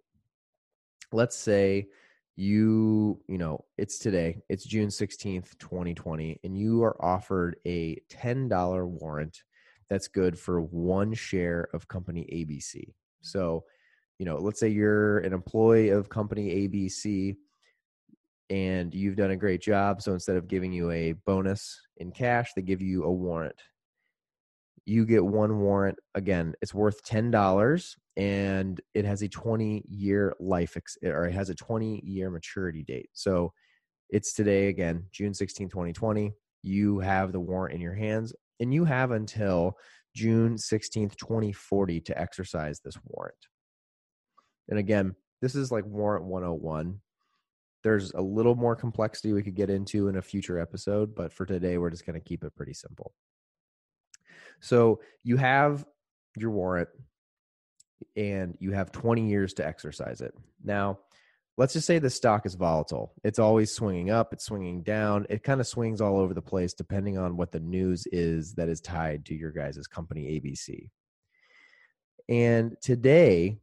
let's 1.13 1.37
say 1.37 1.89
you 2.37 3.19
you 3.29 3.39
know 3.39 3.65
it's 3.79 3.99
today 3.99 4.43
it's 4.51 4.65
june 4.65 4.89
16th 4.89 5.57
2020 5.59 6.39
and 6.45 6.57
you 6.57 6.83
are 6.83 7.03
offered 7.03 7.57
a 7.67 7.99
$10 8.11 8.87
warrant 8.87 9.43
that's 9.89 10.07
good 10.07 10.39
for 10.39 10.61
one 10.61 11.15
share 11.15 11.69
of 11.73 11.89
company 11.89 12.29
abc 12.31 12.93
so 13.23 13.65
you 14.19 14.27
know 14.27 14.37
let's 14.37 14.61
say 14.61 14.69
you're 14.69 15.21
an 15.21 15.33
employee 15.33 15.89
of 15.89 16.11
company 16.11 16.69
abc 16.69 17.35
and 18.51 18.95
you've 18.95 19.17
done 19.17 19.31
a 19.31 19.37
great 19.37 19.63
job 19.63 20.03
so 20.03 20.13
instead 20.13 20.37
of 20.37 20.47
giving 20.47 20.73
you 20.73 20.91
a 20.91 21.13
bonus 21.25 21.81
in 21.97 22.13
cash 22.13 22.53
they 22.55 22.61
give 22.63 22.83
you 22.83 23.05
a 23.05 23.11
warrant 23.11 23.57
you 24.87 25.05
get 25.05 25.25
one 25.25 25.59
warrant 25.59 25.99
again 26.15 26.55
it's 26.63 26.73
worth 26.73 27.05
$10 27.05 27.97
and 28.17 28.81
it 28.95 29.05
has 29.05 29.21
a 29.21 29.29
20 29.29 29.85
year 29.89 30.35
life 30.41 30.77
ex- 30.77 30.97
or 31.05 31.27
it 31.27 31.35
has 31.35 31.51
a 31.51 31.55
20 31.55 32.01
year 32.05 32.31
maturity 32.31 32.83
date. 32.83 33.11
So 33.13 33.53
it's 34.09 34.33
today 34.33 34.69
again 34.69 35.05
june 35.11 35.35
16 35.35 35.69
2020 35.69 36.33
you 36.63 37.01
have 37.01 37.33
the 37.33 37.41
warrant 37.41 37.75
in 37.75 37.81
your 37.81 37.95
hands 37.95 38.33
and 38.61 38.73
you 38.73 38.85
have 38.85 39.11
until 39.11 39.77
june 40.15 40.55
16th 40.55 41.17
2040 41.17 42.01
to 42.01 42.19
exercise 42.19 42.81
this 42.81 42.97
warrant. 43.05 43.35
And 44.69 44.79
again 44.79 45.17
this 45.43 45.57
is 45.57 45.73
like 45.73 45.85
warrant 45.85 46.25
101 46.25 47.01
there's 47.83 48.13
a 48.13 48.23
little 48.23 48.55
more 48.55 48.77
complexity 48.77 49.33
we 49.33 49.43
could 49.43 49.55
get 49.55 49.71
into 49.71 50.09
in 50.09 50.17
a 50.17 50.23
future 50.23 50.61
episode 50.61 51.13
but 51.15 51.33
for 51.33 51.45
today 51.45 51.77
we're 51.77 51.91
just 51.91 52.07
going 52.07 52.19
to 52.19 52.29
keep 52.29 52.45
it 52.45 52.55
pretty 52.55 52.73
simple 52.75 53.13
so 54.61 55.01
you 55.23 55.37
have 55.37 55.85
your 56.37 56.51
warrant 56.51 56.89
and 58.17 58.57
you 58.61 58.73
have 58.73 58.93
20 58.93 59.29
years 59.29 59.55
to 59.55 59.67
exercise 59.67 60.21
it. 60.21 60.35
Now, 60.63 60.99
let's 61.57 61.73
just 61.73 61.87
say 61.87 61.99
the 61.99 62.11
stock 62.11 62.47
is 62.47 62.55
volatile. 62.55 63.13
It's 63.25 63.39
always 63.39 63.73
swinging 63.73 64.11
up, 64.11 64.33
it's 64.33 64.45
swinging 64.45 64.83
down. 64.83 65.27
It 65.31 65.43
kind 65.43 65.61
of 65.61 65.67
swings 65.67 66.01
all 66.01 66.19
over 66.19 66.35
the 66.35 66.43
place 66.43 66.75
depending 66.75 67.19
on 67.19 67.37
what 67.37 67.53
the 67.53 67.61
news 67.61 68.07
is 68.13 68.55
that 68.55 68.69
is 68.69 68.81
tied 68.81 69.25
to 69.27 69.35
your 69.35 69.53
guys' 69.53 69.87
company 69.87 70.41
ABC. 70.41 70.89
And 72.29 72.77
today, 72.83 73.59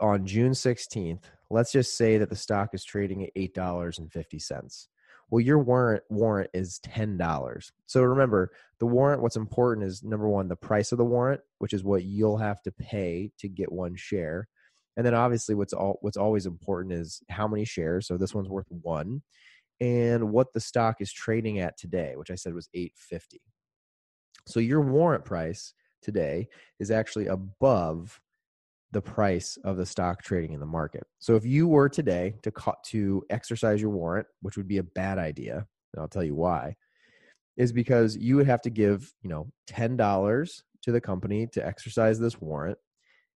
on 0.00 0.26
June 0.26 0.52
16th, 0.52 1.22
let's 1.50 1.72
just 1.72 1.96
say 1.96 2.18
that 2.18 2.28
the 2.28 2.36
stock 2.36 2.70
is 2.74 2.84
trading 2.84 3.24
at 3.24 3.34
$8.50. 3.34 4.86
Well, 5.30 5.40
your 5.40 5.58
warrant 5.58 6.04
warrant 6.08 6.50
is 6.54 6.78
ten 6.80 7.16
dollars. 7.16 7.72
So 7.86 8.02
remember, 8.02 8.52
the 8.78 8.86
warrant. 8.86 9.22
What's 9.22 9.36
important 9.36 9.86
is 9.86 10.04
number 10.04 10.28
one, 10.28 10.48
the 10.48 10.56
price 10.56 10.92
of 10.92 10.98
the 10.98 11.04
warrant, 11.04 11.40
which 11.58 11.72
is 11.72 11.82
what 11.82 12.04
you'll 12.04 12.38
have 12.38 12.62
to 12.62 12.72
pay 12.72 13.32
to 13.38 13.48
get 13.48 13.72
one 13.72 13.96
share, 13.96 14.48
and 14.96 15.04
then 15.04 15.14
obviously 15.14 15.54
what's 15.54 15.72
all 15.72 15.98
what's 16.00 16.16
always 16.16 16.46
important 16.46 16.94
is 16.94 17.20
how 17.28 17.48
many 17.48 17.64
shares. 17.64 18.06
So 18.06 18.16
this 18.16 18.34
one's 18.34 18.48
worth 18.48 18.68
one, 18.70 19.22
and 19.80 20.30
what 20.30 20.52
the 20.52 20.60
stock 20.60 21.00
is 21.00 21.12
trading 21.12 21.58
at 21.58 21.76
today, 21.76 22.14
which 22.16 22.30
I 22.30 22.36
said 22.36 22.54
was 22.54 22.68
eight 22.72 22.92
fifty. 22.96 23.42
So 24.46 24.60
your 24.60 24.80
warrant 24.80 25.24
price 25.24 25.74
today 26.02 26.48
is 26.78 26.92
actually 26.92 27.26
above 27.26 28.20
the 28.92 29.02
price 29.02 29.58
of 29.64 29.76
the 29.76 29.86
stock 29.86 30.22
trading 30.22 30.52
in 30.52 30.60
the 30.60 30.66
market. 30.66 31.04
So 31.18 31.36
if 31.36 31.44
you 31.44 31.68
were 31.68 31.88
today 31.88 32.34
to 32.42 32.52
to 32.90 33.22
exercise 33.30 33.80
your 33.80 33.90
warrant, 33.90 34.26
which 34.42 34.56
would 34.56 34.68
be 34.68 34.78
a 34.78 34.82
bad 34.84 35.18
idea, 35.18 35.66
and 35.92 36.00
I'll 36.00 36.08
tell 36.08 36.24
you 36.24 36.34
why, 36.34 36.76
is 37.56 37.72
because 37.72 38.16
you 38.16 38.36
would 38.36 38.46
have 38.46 38.62
to 38.62 38.70
give, 38.70 39.12
you 39.22 39.30
know, 39.30 39.50
$10 39.68 40.62
to 40.82 40.92
the 40.92 41.00
company 41.00 41.46
to 41.52 41.66
exercise 41.66 42.18
this 42.18 42.40
warrant, 42.40 42.78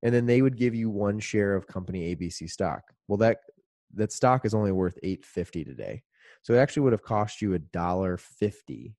and 0.02 0.14
then 0.14 0.26
they 0.26 0.40
would 0.42 0.56
give 0.56 0.74
you 0.74 0.88
one 0.88 1.18
share 1.18 1.56
of 1.56 1.66
company 1.66 2.14
ABC 2.14 2.48
stock. 2.48 2.82
Well, 3.08 3.18
that 3.18 3.38
that 3.94 4.12
stock 4.12 4.44
is 4.44 4.54
only 4.54 4.72
worth 4.72 4.98
850 5.02 5.64
today. 5.64 6.02
So 6.42 6.54
it 6.54 6.58
actually 6.58 6.82
would 6.84 6.92
have 6.92 7.02
cost 7.02 7.42
you 7.42 7.54
a 7.54 7.58
dollar 7.58 8.16
50 8.16 8.94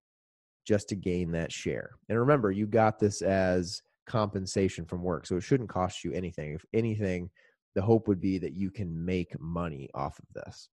just 0.65 0.89
to 0.89 0.95
gain 0.95 1.31
that 1.31 1.51
share. 1.51 1.91
And 2.09 2.19
remember, 2.19 2.51
you 2.51 2.67
got 2.67 2.99
this 2.99 3.21
as 3.21 3.81
compensation 4.11 4.83
from 4.85 5.01
work. 5.01 5.25
So 5.25 5.37
it 5.37 5.41
shouldn't 5.41 5.69
cost 5.69 6.03
you 6.03 6.11
anything. 6.11 6.53
If 6.53 6.65
anything, 6.73 7.29
the 7.75 7.81
hope 7.81 8.09
would 8.09 8.19
be 8.19 8.37
that 8.39 8.53
you 8.53 8.69
can 8.69 9.05
make 9.05 9.39
money 9.39 9.89
off 9.93 10.19
of 10.19 10.25
this. 10.35 10.67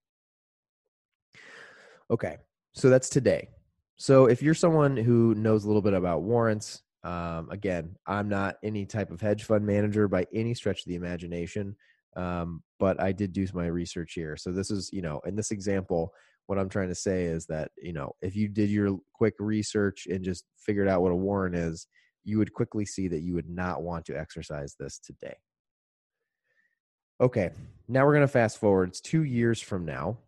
Okay, 2.11 2.39
so 2.73 2.91
that's 2.91 3.09
today. 3.09 3.49
So 3.97 4.27
if 4.27 4.43
you're 4.43 4.55
someone 4.55 4.97
who 4.97 5.35
knows 5.37 5.65
a 5.65 5.69
little 5.69 5.83
bit 5.83 5.95
about 5.95 6.23
warrants, 6.23 6.83
um, 7.05 7.49
again, 7.51 7.95
I'm 8.07 8.29
not 8.29 8.57
any 8.65 8.85
type 8.87 9.13
of 9.13 9.21
hedge 9.21 9.45
fund 9.45 9.65
manager 9.65 10.09
by 10.09 10.27
any 10.35 10.55
stretch 10.55 10.81
of 10.81 10.87
the 10.87 10.97
imagination. 10.97 11.77
Um, 12.17 12.63
but 12.81 13.01
I 13.01 13.13
did 13.13 13.33
do 13.33 13.47
my 13.55 13.67
research 13.67 14.15
here. 14.15 14.37
So 14.37 14.51
this 14.51 14.73
is, 14.73 14.91
you 14.93 15.03
know, 15.03 15.21
in 15.25 15.37
this 15.37 15.53
example, 15.53 16.13
what 16.47 16.59
I'm 16.59 16.69
trying 16.69 16.89
to 16.89 16.95
say 16.95 17.25
is 17.25 17.47
that, 17.47 17.71
you 17.81 17.93
know, 17.93 18.17
if 18.21 18.35
you 18.35 18.49
did 18.49 18.71
your 18.71 18.99
quick 19.13 19.35
research 19.39 20.09
and 20.11 20.25
just 20.25 20.45
figured 20.59 20.89
out 20.89 21.03
what 21.03 21.13
a 21.13 21.17
warrant 21.17 21.55
is, 21.55 21.87
you 22.29 22.39
would 22.39 22.53
quickly 22.53 22.85
see 22.85 23.09
that 23.09 23.23
you 23.23 23.35
would 23.35 23.49
not 23.49 23.83
want 23.83 24.05
to 24.07 24.19
exercise 24.19 24.77
this 24.79 24.99
today. 24.99 25.37
Okay, 27.21 27.51
now 27.89 28.05
we're 28.05 28.13
going 28.13 28.27
to 28.27 28.29
fast 28.29 28.59
forward. 28.59 28.91
It's 28.91 29.01
two 29.01 29.25
years 29.25 29.61
from 29.61 29.85
now, 29.85 30.19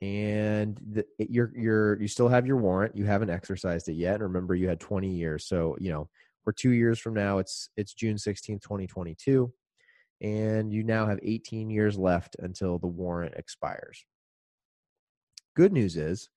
and 0.00 0.80
the, 0.92 1.04
eh, 1.20 1.26
you're 1.28 1.52
you're 1.54 2.00
you 2.00 2.08
still 2.08 2.28
have 2.28 2.46
your 2.46 2.56
warrant. 2.56 2.96
You 2.96 3.04
haven't 3.04 3.28
exercised 3.28 3.88
it 3.88 3.94
yet. 3.94 4.14
And 4.14 4.22
Remember, 4.22 4.54
you 4.54 4.68
had 4.68 4.80
20 4.80 5.08
years, 5.10 5.46
so 5.46 5.76
you 5.78 5.90
know 5.90 6.08
we're 6.46 6.52
two 6.52 6.70
years 6.70 6.98
from 6.98 7.12
now. 7.12 7.38
It's 7.38 7.68
it's 7.76 7.92
June 7.92 8.16
16th, 8.16 8.62
2022, 8.62 9.52
and 10.22 10.72
you 10.72 10.84
now 10.84 11.06
have 11.06 11.18
18 11.22 11.68
years 11.68 11.98
left 11.98 12.36
until 12.38 12.78
the 12.78 12.86
warrant 12.86 13.34
expires. 13.34 14.06
Good 15.54 15.72
news 15.72 15.96
is, 15.96 16.30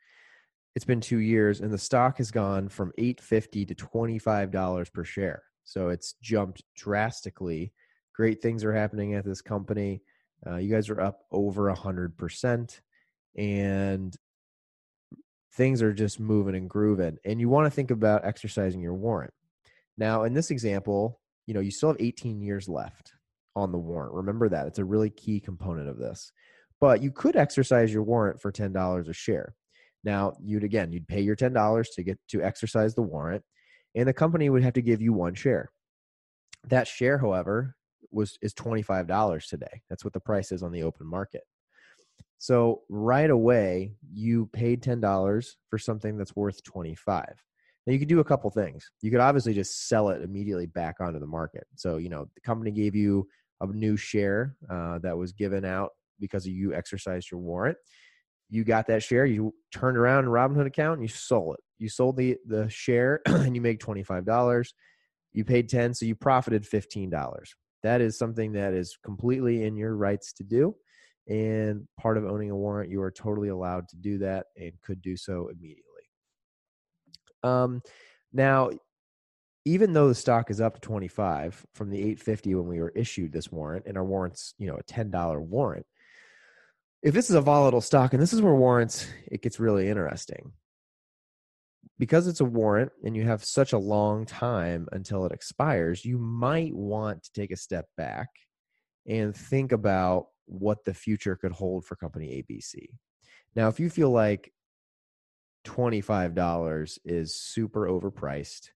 it's 0.76 0.86
been 0.86 1.02
two 1.02 1.20
years, 1.20 1.62
and 1.62 1.72
the 1.72 1.78
stock 1.78 2.18
has 2.18 2.32
gone 2.32 2.70
from 2.70 2.92
850 2.98 3.66
to 3.66 3.76
25 3.76 4.52
dollars 4.52 4.90
per 4.90 5.04
share. 5.04 5.44
So 5.64 5.90
it's 5.90 6.14
jumped 6.22 6.64
drastically 6.76 7.74
Great 8.14 8.42
things 8.42 8.64
are 8.64 8.74
happening 8.74 9.14
at 9.14 9.26
this 9.26 9.42
company. 9.42 10.02
Uh, 10.46 10.58
you 10.58 10.70
guys 10.74 10.90
are 10.90 11.00
up 11.00 11.22
over 11.32 11.70
a 11.70 11.76
hundred 11.76 12.18
percent, 12.18 12.82
and 13.36 14.16
things 15.56 15.82
are 15.82 15.94
just 15.94 16.20
moving 16.20 16.56
and 16.56 16.70
grooving. 16.70 17.18
And 17.26 17.40
you 17.40 17.50
want 17.50 17.68
to 17.68 17.72
think 17.72 17.92
about 17.92 18.26
exercising 18.26 18.82
your 18.82 18.96
warrant. 18.96 19.34
Now, 19.98 20.24
in 20.24 20.34
this 20.34 20.52
example, 20.52 21.20
you 21.48 21.54
know 21.54 21.62
you 21.62 21.72
still 21.72 21.90
have 21.90 21.98
18 22.00 22.42
years 22.42 22.68
left 22.68 23.14
on 23.56 23.72
the 23.72 23.78
warrant. 23.78 24.14
Remember 24.14 24.50
that 24.50 24.68
it's 24.68 24.80
a 24.80 24.86
really 24.86 25.10
key 25.10 25.40
component 25.40 25.88
of 25.88 25.98
this. 25.98 26.32
But 26.80 27.02
you 27.02 27.12
could 27.12 27.36
exercise 27.36 27.94
your 27.94 28.04
warrant 28.04 28.42
for 28.42 28.52
ten 28.52 28.74
dollars 28.74 29.08
a 29.08 29.14
share. 29.14 29.56
Now, 30.04 30.34
you'd 30.42 30.64
again, 30.64 30.92
you'd 30.92 31.08
pay 31.08 31.22
your 31.22 31.36
ten 31.36 31.54
dollars 31.54 31.90
to 31.92 32.04
get 32.04 32.20
to 32.30 32.42
exercise 32.42 32.96
the 32.96 33.02
warrant, 33.02 33.44
and 33.96 34.08
the 34.08 34.14
company 34.14 34.50
would 34.50 34.64
have 34.64 34.74
to 34.74 34.82
give 34.82 35.02
you 35.02 35.14
one 35.14 35.36
share. 35.36 35.72
That 36.68 36.88
share, 36.88 37.18
however, 37.18 37.76
was 38.12 38.38
is 38.42 38.54
$25 38.54 39.48
today. 39.48 39.82
That's 39.90 40.04
what 40.04 40.14
the 40.14 40.20
price 40.20 40.52
is 40.52 40.64
on 40.64 40.72
the 40.72 40.84
open 40.84 41.08
market. 41.08 41.44
So 42.38 42.82
right 42.90 43.30
away, 43.30 43.94
you 44.12 44.48
paid 44.48 44.82
$10 44.82 45.46
for 45.70 45.78
something 45.78 46.18
that's 46.18 46.36
worth 46.36 46.64
25. 46.64 47.26
Now 47.86 47.94
you 47.94 48.00
could 48.00 48.08
do 48.08 48.20
a 48.20 48.24
couple 48.24 48.50
things. 48.50 48.90
You 49.02 49.12
could 49.12 49.20
obviously 49.20 49.54
just 49.54 49.88
sell 49.88 50.10
it 50.10 50.22
immediately 50.22 50.66
back 50.66 50.96
onto 51.00 51.20
the 51.20 51.28
market. 51.28 51.66
So, 51.76 51.98
you 51.98 52.10
know, 52.10 52.28
the 52.36 52.42
company 52.42 52.72
gave 52.72 52.96
you 52.96 53.28
a 53.62 53.68
new 53.68 53.96
share 53.96 54.56
uh, 54.70 55.00
that 55.00 55.18
was 55.18 55.32
given 55.32 55.66
out 55.66 55.92
because 56.20 56.48
you 56.48 56.74
exercised 56.74 57.32
your 57.32 57.40
warrant. 57.40 57.78
You 58.52 58.64
got 58.64 58.86
that 58.88 59.02
share, 59.02 59.26
you 59.26 59.56
turned 59.74 59.98
around 59.98 60.26
in 60.26 60.30
Robinhood 60.30 60.68
account 60.68 61.00
and 61.00 61.02
you 61.02 61.08
sold 61.08 61.56
it. 61.56 61.64
You 61.80 61.90
sold 61.90 62.18
the, 62.18 62.38
the 62.46 62.70
share 62.70 63.22
and 63.26 63.56
you 63.56 63.62
make 63.62 63.80
$25. 63.80 64.68
You 65.34 65.44
paid 65.44 65.70
10, 65.70 65.96
so 65.96 66.06
you 66.06 66.14
profited 66.14 66.64
$15 66.64 67.10
that 67.84 68.02
is 68.02 68.18
something 68.18 68.54
that 68.54 68.74
is 68.74 68.98
completely 69.04 69.64
in 69.64 69.76
your 69.76 69.96
rights 69.96 70.34
to 70.34 70.44
do 70.44 70.76
and 71.28 71.88
part 72.00 72.18
of 72.18 72.26
owning 72.26 72.52
a 72.52 72.56
warrant 72.56 72.92
you 72.92 73.02
are 73.02 73.12
totally 73.12 73.50
allowed 73.50 73.88
to 73.90 73.96
do 73.98 74.18
that 74.18 74.48
and 74.58 74.72
could 74.82 75.02
do 75.02 75.16
so 75.16 75.50
immediately 75.50 75.84
um, 77.44 77.82
now 78.34 78.70
even 79.66 79.94
though 79.94 80.08
the 80.08 80.16
stock 80.16 80.50
is 80.50 80.60
up 80.60 80.76
to 80.76 80.82
25 80.82 81.66
from 81.74 81.90
the 81.90 81.98
850 81.98 82.56
when 82.56 82.68
we 82.68 82.80
were 82.80 82.94
issued 82.96 83.32
this 83.32 83.52
warrant 83.52 83.86
and 83.86 83.98
our 83.98 84.06
warrants 84.06 84.54
you 84.58 84.68
know 84.68 84.78
a 84.78 84.84
$10 84.84 85.40
warrant 85.40 85.86
if 87.04 87.14
this 87.14 87.30
is 87.30 87.36
a 87.36 87.42
volatile 87.42 87.82
stock 87.82 88.14
and 88.14 88.22
this 88.22 88.34
is 88.34 88.42
where 88.42 88.56
warrants 88.56 89.08
it 89.28 89.42
gets 89.42 89.60
really 89.60 89.90
interesting 89.90 90.52
because 92.02 92.26
it's 92.28 92.40
a 92.40 92.46
warrant 92.46 92.92
and 93.04 93.16
you 93.16 93.24
have 93.24 93.44
such 93.44 93.74
a 93.74 93.78
long 93.78 94.26
time 94.26 94.88
until 94.92 95.24
it 95.24 95.32
expires, 95.32 96.04
you 96.04 96.18
might 96.18 96.74
want 96.74 97.22
to 97.22 97.32
take 97.32 97.52
a 97.52 97.56
step 97.56 97.86
back 97.96 98.28
and 99.08 99.36
think 99.36 99.72
about 99.72 100.26
what 100.46 100.84
the 100.84 100.96
future 100.96 101.36
could 101.36 101.52
hold 101.52 101.86
for 101.86 101.96
company 101.96 102.44
ABC. 102.44 102.88
Now, 103.56 103.68
if 103.68 103.80
you 103.80 103.92
feel 103.92 104.10
like 104.10 104.52
$25 105.68 106.98
is 107.06 107.36
super 107.36 107.88
overpriced 107.88 108.70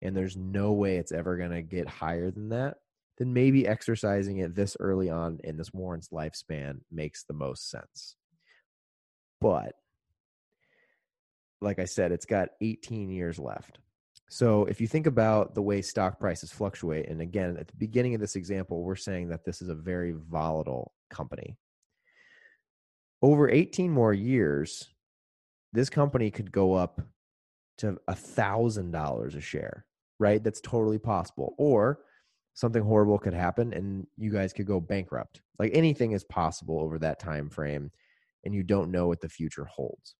and 0.00 0.16
there's 0.16 0.36
no 0.36 0.72
way 0.72 0.98
it's 0.98 1.10
ever 1.10 1.36
going 1.36 1.50
to 1.50 1.62
get 1.62 1.88
higher 1.88 2.30
than 2.30 2.50
that, 2.50 2.76
then 3.18 3.32
maybe 3.32 3.66
exercising 3.66 4.38
it 4.38 4.54
this 4.54 4.76
early 4.78 5.10
on 5.10 5.40
in 5.44 5.56
this 5.56 5.72
warrant's 5.72 6.08
lifespan 6.08 6.78
makes 6.90 7.24
the 7.24 7.34
most 7.34 7.68
sense. 7.68 8.14
But 9.40 9.74
like 11.60 11.80
I 11.80 11.84
said, 11.84 12.12
it's 12.12 12.26
got 12.26 12.50
18 12.60 13.10
years 13.10 13.38
left. 13.38 13.78
So 14.30 14.66
if 14.66 14.80
you 14.80 14.86
think 14.86 15.06
about 15.06 15.54
the 15.54 15.62
way 15.62 15.82
stock 15.82 16.20
prices 16.20 16.52
fluctuate, 16.52 17.08
and 17.08 17.20
again, 17.20 17.56
at 17.58 17.66
the 17.66 17.76
beginning 17.76 18.14
of 18.14 18.20
this 18.20 18.36
example, 18.36 18.82
we're 18.82 18.94
saying 18.94 19.30
that 19.30 19.44
this 19.44 19.62
is 19.62 19.68
a 19.68 19.74
very 19.74 20.12
volatile 20.12 20.92
company. 21.10 21.56
Over 23.20 23.50
18 23.50 23.90
more 23.90 24.12
years, 24.12 24.88
this 25.72 25.90
company 25.90 26.30
could 26.30 26.52
go 26.52 26.74
up 26.74 27.00
to 27.78 27.98
a 28.06 28.14
thousand 28.14 28.92
dollars 28.92 29.34
a 29.34 29.40
share, 29.40 29.86
right? 30.20 30.42
That's 30.42 30.60
totally 30.60 30.98
possible. 30.98 31.54
Or 31.58 32.00
something 32.58 32.82
horrible 32.82 33.20
could 33.20 33.34
happen 33.34 33.72
and 33.72 34.04
you 34.16 34.32
guys 34.32 34.52
could 34.52 34.66
go 34.66 34.80
bankrupt. 34.80 35.42
Like 35.60 35.70
anything 35.74 36.10
is 36.10 36.24
possible 36.24 36.80
over 36.80 36.98
that 36.98 37.20
time 37.20 37.48
frame, 37.48 37.92
and 38.44 38.52
you 38.52 38.64
don't 38.64 38.90
know 38.90 39.06
what 39.06 39.20
the 39.20 39.28
future 39.28 39.64
holds. 39.64 40.16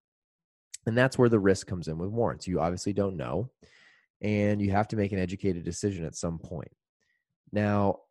And 0.87 0.97
that's 0.97 1.19
where 1.19 1.29
the 1.29 1.41
risk 1.41 1.67
comes 1.67 1.89
in 1.89 1.99
with 1.99 2.11
warrants. 2.11 2.47
You 2.47 2.61
obviously 2.61 2.93
don't 2.93 3.17
know, 3.17 3.51
and 4.23 4.63
you 4.63 4.71
have 4.71 4.87
to 4.89 4.97
make 4.97 5.11
an 5.11 5.19
educated 5.19 5.65
decision 5.65 6.05
at 6.05 6.15
some 6.15 6.39
point. 6.39 6.71
Now, 7.51 8.03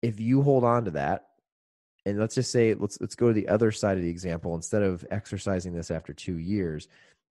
if 0.00 0.18
you 0.18 0.40
hold 0.40 0.64
on 0.64 0.86
to 0.86 0.92
that, 0.92 1.26
and 2.06 2.18
let's 2.18 2.36
just 2.36 2.50
say 2.50 2.72
let's 2.72 2.98
let's 3.02 3.16
go 3.16 3.28
to 3.28 3.34
the 3.34 3.48
other 3.48 3.70
side 3.70 3.98
of 3.98 4.02
the 4.02 4.08
example. 4.08 4.54
Instead 4.54 4.82
of 4.82 5.04
exercising 5.10 5.74
this 5.74 5.90
after 5.90 6.14
two 6.14 6.38
years, 6.38 6.88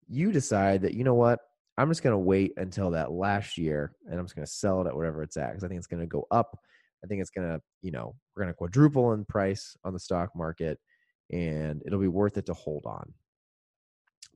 you 0.08 0.32
decide 0.32 0.84
that 0.84 0.94
you 0.94 1.04
know 1.04 1.16
what 1.16 1.49
I'm 1.80 1.90
just 1.90 2.04
going 2.04 2.14
to 2.14 2.18
wait 2.18 2.54
until 2.58 2.92
that 2.92 3.12
last 3.12 3.58
year, 3.58 3.94
and 4.06 4.20
I'm 4.20 4.26
just 4.26 4.36
going 4.36 4.46
to 4.46 4.52
sell 4.52 4.82
it 4.82 4.88
at 4.88 4.96
whatever 4.96 5.24
it's 5.24 5.38
at 5.38 5.50
because 5.50 5.64
I 5.64 5.68
think 5.68 5.80
it's 5.80 5.88
going 5.88 6.02
to 6.02 6.08
go 6.08 6.28
up. 6.30 6.60
I 7.04 7.08
think 7.08 7.22
it's 7.22 7.30
going 7.30 7.48
to, 7.48 7.62
you 7.82 7.92
know, 7.92 8.16
we're 8.36 8.44
going 8.44 8.54
to 8.54 8.58
quadruple 8.58 9.14
in 9.14 9.26
price 9.26 9.78
on 9.84 9.94
the 9.94 10.00
stock 10.00 10.36
market, 10.36 10.80
and 11.32 11.82
it'll 11.86 12.00
be 12.00 12.08
worth 12.08 12.38
it 12.38 12.48
to 12.48 12.54
hold 12.54 12.86
on 12.86 13.14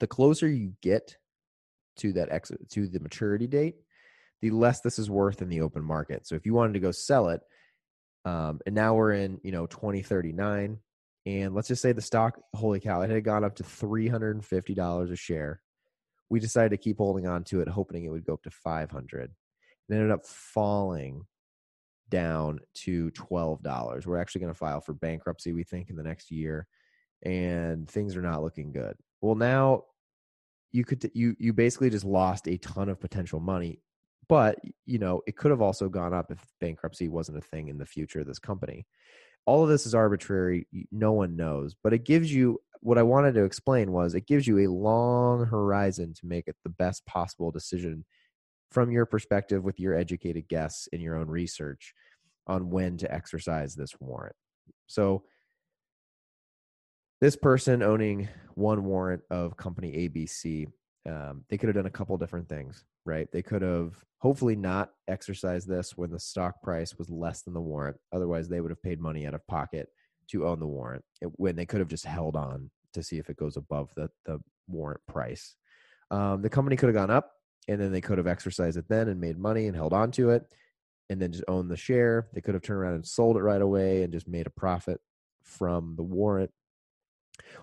the 0.03 0.07
closer 0.07 0.49
you 0.49 0.73
get 0.81 1.15
to 1.95 2.11
that 2.11 2.29
exit 2.29 2.69
to 2.71 2.87
the 2.87 2.99
maturity 2.99 3.47
date, 3.47 3.75
the 4.41 4.49
less 4.51 4.81
this 4.81 4.99
is 4.99 5.09
worth 5.09 5.41
in 5.41 5.47
the 5.47 5.61
open 5.61 5.81
market. 5.81 6.27
So 6.27 6.35
if 6.35 6.45
you 6.45 6.53
wanted 6.53 6.73
to 6.73 6.81
go 6.81 6.91
sell 6.91 7.29
it, 7.29 7.39
um, 8.25 8.59
and 8.65 8.75
now 8.75 8.95
we're 8.95 9.13
in 9.13 9.39
you 9.43 9.53
know 9.53 9.65
2039, 9.65 10.79
and 11.25 11.55
let's 11.55 11.69
just 11.69 11.81
say 11.81 11.93
the 11.93 12.01
stock, 12.01 12.37
holy 12.53 12.81
cow, 12.81 13.01
it 13.01 13.09
had 13.09 13.23
gone 13.23 13.45
up 13.45 13.55
to 13.55 13.63
three 13.63 14.09
hundred 14.09 14.35
and 14.35 14.45
fifty 14.45 14.73
dollars 14.73 15.09
a 15.09 15.15
share. 15.15 15.61
We 16.33 16.39
decided 16.39 16.71
to 16.71 16.77
keep 16.77 16.97
holding 16.97 17.27
on 17.27 17.43
to 17.43 17.61
it, 17.61 17.67
hoping 17.67 18.05
it 18.05 18.09
would 18.09 18.25
go 18.25 18.33
up 18.33 18.41
to 18.41 18.49
five 18.49 18.89
hundred. 18.89 19.29
It 19.87 19.93
ended 19.93 20.09
up 20.09 20.25
falling 20.25 21.27
down 22.09 22.59
to 22.85 23.11
twelve 23.11 23.61
dollars. 23.61 24.07
We're 24.07 24.17
actually 24.17 24.41
going 24.41 24.53
to 24.53 24.57
file 24.57 24.81
for 24.81 24.93
bankruptcy, 24.93 25.53
we 25.53 25.63
think, 25.63 25.91
in 25.91 25.95
the 25.95 26.01
next 26.01 26.31
year, 26.31 26.65
and 27.21 27.87
things 27.87 28.15
are 28.15 28.23
not 28.23 28.41
looking 28.41 28.71
good. 28.71 28.95
Well, 29.21 29.35
now 29.35 29.83
you 30.71 30.83
could 30.83 31.07
you 31.13 31.35
you 31.37 31.53
basically 31.53 31.91
just 31.91 32.03
lost 32.03 32.47
a 32.47 32.57
ton 32.57 32.89
of 32.89 32.99
potential 32.99 33.39
money 33.39 33.79
but 34.27 34.57
you 34.87 34.97
know 34.97 35.21
it 35.27 35.37
could 35.37 35.51
have 35.51 35.61
also 35.61 35.87
gone 35.87 36.15
up 36.15 36.31
if 36.31 36.43
bankruptcy 36.59 37.09
wasn't 37.09 37.37
a 37.37 37.41
thing 37.41 37.67
in 37.67 37.77
the 37.77 37.85
future 37.85 38.21
of 38.21 38.25
this 38.25 38.39
company 38.39 38.87
all 39.45 39.63
of 39.63 39.69
this 39.69 39.85
is 39.85 39.95
arbitrary 39.95 40.67
no 40.91 41.11
one 41.11 41.35
knows 41.35 41.75
but 41.83 41.93
it 41.93 42.05
gives 42.05 42.33
you 42.33 42.59
what 42.81 42.97
i 42.97 43.03
wanted 43.03 43.33
to 43.33 43.43
explain 43.43 43.91
was 43.91 44.13
it 44.13 44.27
gives 44.27 44.47
you 44.47 44.59
a 44.59 44.71
long 44.71 45.45
horizon 45.45 46.13
to 46.13 46.25
make 46.25 46.47
it 46.47 46.55
the 46.63 46.69
best 46.69 47.05
possible 47.05 47.51
decision 47.51 48.05
from 48.73 48.91
your 48.91 49.05
perspective 49.05 49.63
with 49.63 49.79
your 49.79 49.93
educated 49.93 50.47
guess 50.49 50.87
in 50.91 50.99
your 50.99 51.15
own 51.15 51.27
research 51.27 51.93
on 52.47 52.71
when 52.71 52.97
to 52.97 53.13
exercise 53.13 53.75
this 53.75 53.93
warrant. 53.99 54.35
So 54.87 55.23
this 57.21 57.35
person 57.35 57.83
owning 57.83 58.27
one 58.55 58.83
warrant 58.83 59.21
of 59.29 59.55
company 59.55 60.09
ABC, 60.09 60.67
um, 61.07 61.45
they 61.49 61.57
could 61.57 61.67
have 61.67 61.75
done 61.75 61.85
a 61.85 61.91
couple 61.91 62.17
different 62.17 62.49
things, 62.49 62.83
right? 63.05 63.27
They 63.31 63.41
could 63.41 63.61
have 63.61 63.93
hopefully 64.19 64.55
not 64.55 64.91
exercised 65.07 65.67
this 65.67 65.97
when 65.97 66.11
the 66.11 66.19
stock 66.19 66.61
price 66.61 66.97
was 66.97 67.09
less 67.09 67.41
than 67.41 67.53
the 67.53 67.61
warrant. 67.61 67.97
Otherwise, 68.13 68.47
they 68.47 68.61
would 68.61 68.71
have 68.71 68.81
paid 68.81 69.01
money 69.01 69.27
out 69.27 69.33
of 69.33 69.45
pocket 69.47 69.89
to 70.29 70.47
own 70.47 70.59
the 70.59 70.67
warrant 70.67 71.03
when 71.21 71.55
they 71.55 71.65
could 71.65 71.79
have 71.79 71.89
just 71.89 72.05
held 72.05 72.35
on 72.35 72.69
to 72.93 73.03
see 73.03 73.17
if 73.17 73.29
it 73.29 73.37
goes 73.37 73.57
above 73.57 73.89
the, 73.95 74.09
the 74.25 74.39
warrant 74.67 75.01
price. 75.07 75.55
Um, 76.11 76.41
the 76.41 76.49
company 76.49 76.75
could 76.75 76.87
have 76.87 76.95
gone 76.95 77.11
up 77.11 77.31
and 77.67 77.79
then 77.79 77.91
they 77.91 78.01
could 78.01 78.17
have 78.17 78.27
exercised 78.27 78.77
it 78.77 78.85
then 78.87 79.09
and 79.09 79.19
made 79.19 79.37
money 79.37 79.67
and 79.67 79.75
held 79.75 79.93
on 79.93 80.11
to 80.11 80.29
it 80.29 80.43
and 81.09 81.21
then 81.21 81.31
just 81.31 81.43
own 81.47 81.67
the 81.67 81.77
share. 81.77 82.27
They 82.33 82.41
could 82.41 82.53
have 82.53 82.63
turned 82.63 82.79
around 82.79 82.95
and 82.95 83.05
sold 83.05 83.37
it 83.37 83.41
right 83.41 83.61
away 83.61 84.03
and 84.03 84.13
just 84.13 84.27
made 84.27 84.47
a 84.47 84.51
profit 84.51 84.99
from 85.43 85.95
the 85.95 86.03
warrant. 86.03 86.51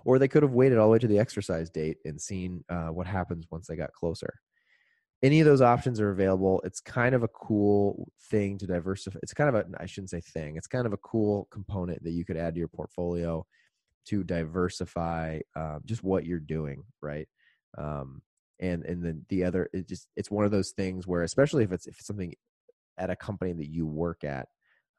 Or 0.04 0.18
they 0.18 0.28
could 0.28 0.42
have 0.42 0.52
waited 0.52 0.78
all 0.78 0.88
the 0.88 0.92
way 0.92 0.98
to 0.98 1.06
the 1.06 1.18
exercise 1.18 1.70
date 1.70 1.98
and 2.04 2.20
seen 2.20 2.64
uh, 2.68 2.88
what 2.88 3.06
happens 3.06 3.46
once 3.50 3.66
they 3.66 3.76
got 3.76 3.92
closer. 3.92 4.34
Any 5.22 5.40
of 5.40 5.46
those 5.46 5.60
options 5.60 6.00
are 6.00 6.10
available. 6.10 6.62
It's 6.64 6.80
kind 6.80 7.14
of 7.14 7.22
a 7.22 7.28
cool 7.28 8.10
thing 8.30 8.56
to 8.58 8.66
diversify. 8.66 9.18
It's 9.22 9.34
kind 9.34 9.54
of 9.54 9.54
a, 9.54 9.66
I 9.78 9.86
shouldn't 9.86 10.10
say 10.10 10.20
thing, 10.20 10.56
it's 10.56 10.66
kind 10.66 10.86
of 10.86 10.92
a 10.92 10.98
cool 10.98 11.46
component 11.50 12.02
that 12.04 12.12
you 12.12 12.24
could 12.24 12.38
add 12.38 12.54
to 12.54 12.58
your 12.58 12.68
portfolio 12.68 13.44
to 14.06 14.24
diversify 14.24 15.40
um, 15.56 15.80
just 15.84 16.02
what 16.02 16.24
you're 16.24 16.38
doing, 16.38 16.82
right? 17.02 17.28
Um, 17.76 18.22
and 18.60 18.84
and 18.84 19.04
then 19.04 19.24
the 19.28 19.44
other, 19.44 19.68
it 19.72 19.88
just 19.88 20.08
it's 20.16 20.30
one 20.30 20.44
of 20.44 20.50
those 20.50 20.70
things 20.70 21.06
where, 21.06 21.22
especially 21.22 21.64
if 21.64 21.72
it's 21.72 21.86
if 21.86 21.96
it's 21.98 22.06
something 22.06 22.34
at 22.98 23.10
a 23.10 23.16
company 23.16 23.52
that 23.52 23.68
you 23.68 23.86
work 23.86 24.24
at, 24.24 24.48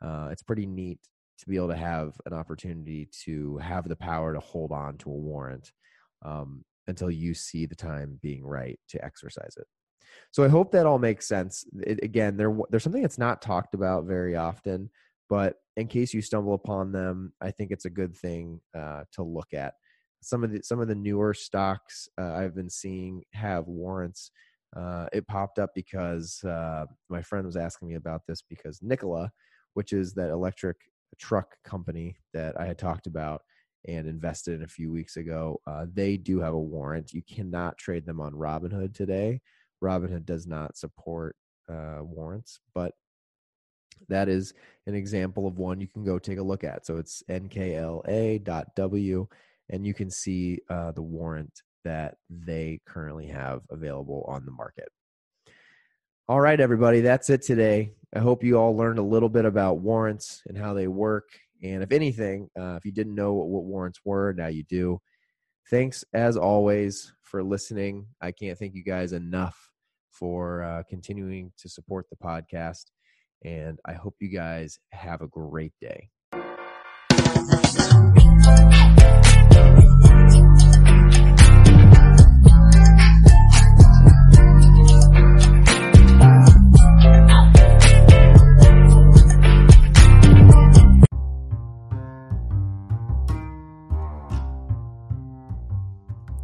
uh, 0.03 0.29
it's 0.31 0.43
pretty 0.43 0.65
neat 0.65 0.99
to 1.39 1.49
be 1.49 1.55
able 1.55 1.67
to 1.69 1.75
have 1.75 2.13
an 2.25 2.33
opportunity 2.33 3.07
to 3.23 3.57
have 3.57 3.87
the 3.87 3.95
power 3.95 4.33
to 4.33 4.39
hold 4.39 4.71
on 4.71 4.97
to 4.97 5.09
a 5.09 5.13
warrant 5.13 5.71
um, 6.23 6.63
until 6.87 7.09
you 7.09 7.33
see 7.33 7.65
the 7.65 7.75
time 7.75 8.19
being 8.21 8.43
right 8.45 8.79
to 8.89 9.03
exercise 9.03 9.55
it. 9.57 9.67
So 10.31 10.43
I 10.43 10.47
hope 10.47 10.71
that 10.71 10.85
all 10.85 10.99
makes 10.99 11.27
sense. 11.27 11.65
It, 11.81 11.99
again, 12.03 12.37
there 12.37 12.55
there's 12.69 12.83
something 12.83 13.01
that's 13.01 13.17
not 13.17 13.41
talked 13.41 13.73
about 13.73 14.05
very 14.05 14.35
often, 14.35 14.89
but 15.29 15.55
in 15.77 15.87
case 15.87 16.13
you 16.13 16.21
stumble 16.21 16.53
upon 16.53 16.91
them, 16.91 17.33
I 17.41 17.51
think 17.51 17.71
it's 17.71 17.85
a 17.85 17.89
good 17.89 18.15
thing 18.15 18.59
uh, 18.77 19.03
to 19.13 19.23
look 19.23 19.53
at. 19.53 19.73
Some 20.21 20.43
of 20.43 20.51
the 20.51 20.61
some 20.63 20.79
of 20.79 20.87
the 20.87 20.95
newer 20.95 21.33
stocks 21.33 22.07
uh, 22.19 22.33
I've 22.33 22.55
been 22.55 22.69
seeing 22.69 23.23
have 23.33 23.67
warrants. 23.67 24.31
Uh, 24.75 25.07
it 25.11 25.27
popped 25.27 25.59
up 25.59 25.71
because 25.75 26.43
uh, 26.43 26.85
my 27.09 27.21
friend 27.21 27.45
was 27.45 27.57
asking 27.57 27.89
me 27.89 27.95
about 27.95 28.21
this 28.27 28.41
because 28.41 28.79
Nikola, 28.81 29.31
which 29.73 29.91
is 29.91 30.13
that 30.13 30.29
electric 30.29 30.77
truck 31.19 31.55
company 31.63 32.15
that 32.33 32.59
I 32.59 32.65
had 32.65 32.77
talked 32.77 33.07
about 33.07 33.41
and 33.87 34.07
invested 34.07 34.53
in 34.55 34.63
a 34.63 34.67
few 34.67 34.91
weeks 34.91 35.17
ago, 35.17 35.59
uh, 35.67 35.85
they 35.91 36.15
do 36.15 36.39
have 36.39 36.53
a 36.53 36.59
warrant. 36.59 37.13
You 37.13 37.23
cannot 37.23 37.77
trade 37.77 38.05
them 38.05 38.21
on 38.21 38.33
Robinhood 38.33 38.93
today. 38.93 39.41
Robinhood 39.81 40.25
does 40.25 40.47
not 40.47 40.77
support 40.77 41.35
uh, 41.69 41.99
warrants, 42.01 42.59
but 42.73 42.93
that 44.09 44.29
is 44.29 44.53
an 44.87 44.95
example 44.95 45.47
of 45.47 45.57
one 45.57 45.79
you 45.79 45.87
can 45.87 46.03
go 46.03 46.19
take 46.19 46.39
a 46.39 46.43
look 46.43 46.63
at. 46.63 46.85
So 46.85 46.97
it's 46.97 47.23
nkla.w, 47.29 49.27
and 49.69 49.85
you 49.85 49.93
can 49.93 50.09
see 50.09 50.59
uh, 50.69 50.91
the 50.91 51.01
warrant 51.01 51.61
that 51.83 52.17
they 52.29 52.79
currently 52.85 53.27
have 53.27 53.61
available 53.69 54.25
on 54.27 54.45
the 54.45 54.51
market. 54.51 54.89
All 56.27 56.39
right, 56.39 56.59
everybody, 56.59 57.01
that's 57.01 57.29
it 57.29 57.41
today. 57.41 57.91
I 58.15 58.19
hope 58.19 58.43
you 58.43 58.57
all 58.57 58.75
learned 58.75 58.99
a 58.99 59.03
little 59.03 59.29
bit 59.29 59.45
about 59.45 59.79
warrants 59.79 60.43
and 60.47 60.57
how 60.57 60.73
they 60.73 60.87
work. 60.87 61.29
And 61.63 61.83
if 61.83 61.91
anything, 61.91 62.49
uh, 62.59 62.75
if 62.75 62.85
you 62.85 62.91
didn't 62.91 63.15
know 63.15 63.33
what, 63.33 63.47
what 63.47 63.63
warrants 63.63 63.99
were, 64.05 64.33
now 64.33 64.47
you 64.47 64.63
do. 64.63 64.99
Thanks, 65.69 66.03
as 66.13 66.37
always, 66.37 67.13
for 67.21 67.43
listening. 67.43 68.07
I 68.19 68.31
can't 68.31 68.57
thank 68.57 68.75
you 68.75 68.83
guys 68.83 69.13
enough 69.13 69.70
for 70.11 70.63
uh, 70.63 70.83
continuing 70.89 71.51
to 71.57 71.69
support 71.69 72.07
the 72.09 72.15
podcast. 72.15 72.85
And 73.43 73.79
I 73.85 73.93
hope 73.93 74.15
you 74.19 74.29
guys 74.29 74.77
have 74.91 75.21
a 75.21 75.27
great 75.27 75.73
day. 75.81 76.09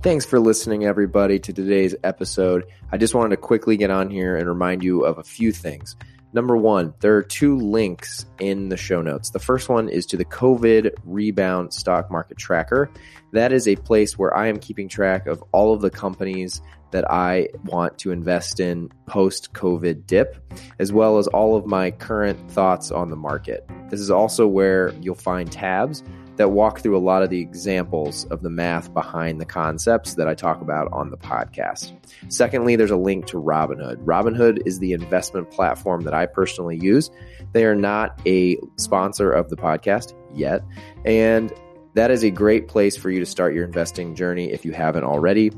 Thanks 0.08 0.26
for 0.26 0.40
listening, 0.40 0.86
everybody, 0.86 1.38
to 1.38 1.52
today's 1.52 1.94
episode. 2.02 2.64
I 2.94 2.98
just 2.98 3.14
wanted 3.14 3.32
to 3.32 3.42
quickly 3.42 3.76
get 3.76 3.92
on 3.92 4.10
here 4.10 4.38
and 4.38 4.48
remind 4.48 4.82
you 4.82 5.04
of 5.04 5.18
a 5.18 5.24
few 5.24 5.52
things. 5.52 5.98
Number 6.32 6.56
one, 6.56 6.94
there 7.02 7.18
are 7.18 7.22
two 7.22 7.58
links 7.58 8.26
in 8.40 8.70
the 8.70 8.78
show 8.78 9.02
notes. 9.02 9.32
The 9.32 9.40
first 9.40 9.68
one 9.68 9.90
is 9.90 10.06
to 10.06 10.16
the 10.16 10.24
COVID 10.24 10.92
rebound 11.04 11.74
stock 11.74 12.10
market 12.10 12.38
tracker. 12.38 12.90
That 13.34 13.52
is 13.52 13.68
a 13.68 13.76
place 13.76 14.18
where 14.18 14.34
I 14.34 14.48
am 14.48 14.60
keeping 14.60 14.88
track 14.88 15.28
of 15.28 15.44
all 15.52 15.74
of 15.74 15.82
the 15.82 15.90
companies 15.90 16.62
that 16.92 17.12
I 17.12 17.50
want 17.66 17.98
to 17.98 18.12
invest 18.12 18.62
in 18.62 18.90
post 19.08 19.52
COVID 19.52 20.08
dip, 20.08 20.38
as 20.80 20.94
well 20.94 21.18
as 21.18 21.28
all 21.28 21.58
of 21.58 21.66
my 21.66 21.92
current 21.92 22.50
thoughts 22.50 22.92
on 22.92 23.10
the 23.10 23.18
market. 23.18 23.70
This 23.90 24.00
is 24.00 24.10
also 24.10 24.48
where 24.48 24.94
you'll 25.02 25.16
find 25.16 25.52
tabs 25.52 26.02
that 26.38 26.52
walk 26.52 26.80
through 26.80 26.98
a 26.98 27.00
lot 27.00 27.24
of 27.24 27.30
the 27.30 27.42
examples 27.42 28.26
of 28.26 28.42
the 28.42 28.50
math 28.50 28.94
behind 28.94 29.42
the 29.42 29.46
concepts 29.46 30.14
that 30.16 30.28
I 30.28 30.36
talk 30.36 30.62
about 30.62 30.92
on 30.92 31.10
the 31.10 31.18
podcast. 31.18 31.96
Secondly, 32.30 32.76
there's 32.76 32.92
a 32.92 32.98
link 32.98 33.26
to 33.28 33.38
Robinhood. 33.38 33.98
Robinhood 34.06 34.66
is 34.66 34.80
the 34.80 34.94
investment 34.94 35.52
platform 35.52 36.02
that 36.04 36.14
I 36.14 36.28
personally 36.28 36.78
use. 36.78 37.10
They 37.54 37.66
are 37.66 37.76
not 37.76 38.20
a 38.26 38.58
sponsor 38.78 39.32
of 39.32 39.50
the 39.50 39.58
podcast 39.58 40.14
yet. 40.34 40.62
And 41.06 41.52
that 41.96 42.12
is 42.12 42.24
a 42.24 42.30
great 42.30 42.68
place 42.68 42.96
for 42.96 43.10
you 43.10 43.20
to 43.20 43.26
start 43.26 43.56
your 43.56 43.66
investing 43.66 44.14
journey 44.14 44.52
if 44.52 44.64
you 44.64 44.72
haven't 44.72 45.04
already. 45.04 45.52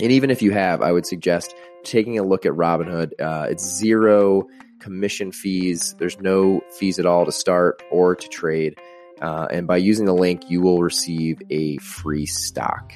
And 0.00 0.12
even 0.12 0.30
if 0.30 0.40
you 0.40 0.52
have, 0.52 0.80
I 0.80 0.92
would 0.92 1.04
suggest 1.04 1.54
taking 1.84 2.18
a 2.18 2.22
look 2.22 2.46
at 2.46 2.52
Robinhood. 2.52 3.12
Uh, 3.20 3.48
it's 3.50 3.64
zero 3.64 4.46
commission 4.78 5.32
fees, 5.32 5.94
there's 5.98 6.18
no 6.20 6.60
fees 6.78 6.98
at 6.98 7.06
all 7.06 7.26
to 7.26 7.32
start 7.32 7.82
or 7.90 8.14
to 8.14 8.28
trade. 8.28 8.78
Uh, 9.20 9.46
and 9.50 9.66
by 9.66 9.76
using 9.76 10.06
the 10.06 10.14
link, 10.14 10.50
you 10.50 10.60
will 10.60 10.82
receive 10.82 11.40
a 11.50 11.76
free 11.78 12.26
stock. 12.26 12.92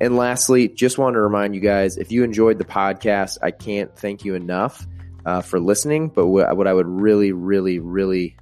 And 0.00 0.16
lastly, 0.16 0.68
just 0.68 0.98
want 0.98 1.14
to 1.14 1.20
remind 1.20 1.54
you 1.54 1.60
guys 1.60 1.96
if 1.96 2.12
you 2.12 2.22
enjoyed 2.22 2.58
the 2.58 2.64
podcast, 2.64 3.38
I 3.42 3.50
can't 3.50 3.96
thank 3.96 4.24
you 4.24 4.34
enough 4.34 4.86
uh, 5.24 5.40
for 5.40 5.58
listening. 5.58 6.08
But 6.08 6.26
what, 6.26 6.56
what 6.56 6.66
I 6.66 6.72
would 6.72 6.88
really, 6.88 7.32
really, 7.32 7.78
really 7.78 8.36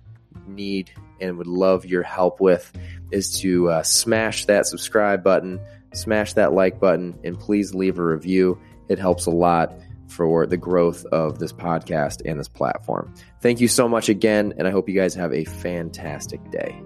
need 0.47 0.91
and 1.21 1.39
would 1.39 1.47
love 1.47 1.87
your 1.87 2.03
help 2.03 2.41
with 2.41 2.71
is 3.11 3.41
to 3.41 3.69
uh, 3.71 3.83
smash 3.83 4.47
that 4.47 4.67
subscribe 4.67 5.23
button, 5.23 5.61
smash 5.93 6.33
that 6.35 6.53
like 6.53 6.81
button, 6.81 7.19
and 7.25 7.39
please 7.39 7.75
leave 7.75 7.99
a 7.99 8.05
review. 8.05 8.61
It 8.89 8.99
helps 8.99 9.27
a 9.27 9.31
lot 9.31 9.73
for 10.09 10.47
the 10.47 10.57
growth 10.57 11.05
of 11.07 11.39
this 11.39 11.53
podcast 11.53 12.23
and 12.25 12.39
this 12.39 12.49
platform. 12.49 13.15
Thank 13.41 13.61
you 13.61 13.69
so 13.69 13.89
much 13.89 14.09
again, 14.09 14.55
and 14.59 14.67
I 14.69 14.71
hope 14.71 14.89
you 14.89 14.95
guys 14.95 15.15
have 15.15 15.33
a 15.33 15.45
fantastic 15.45 16.51
day. 16.51 16.81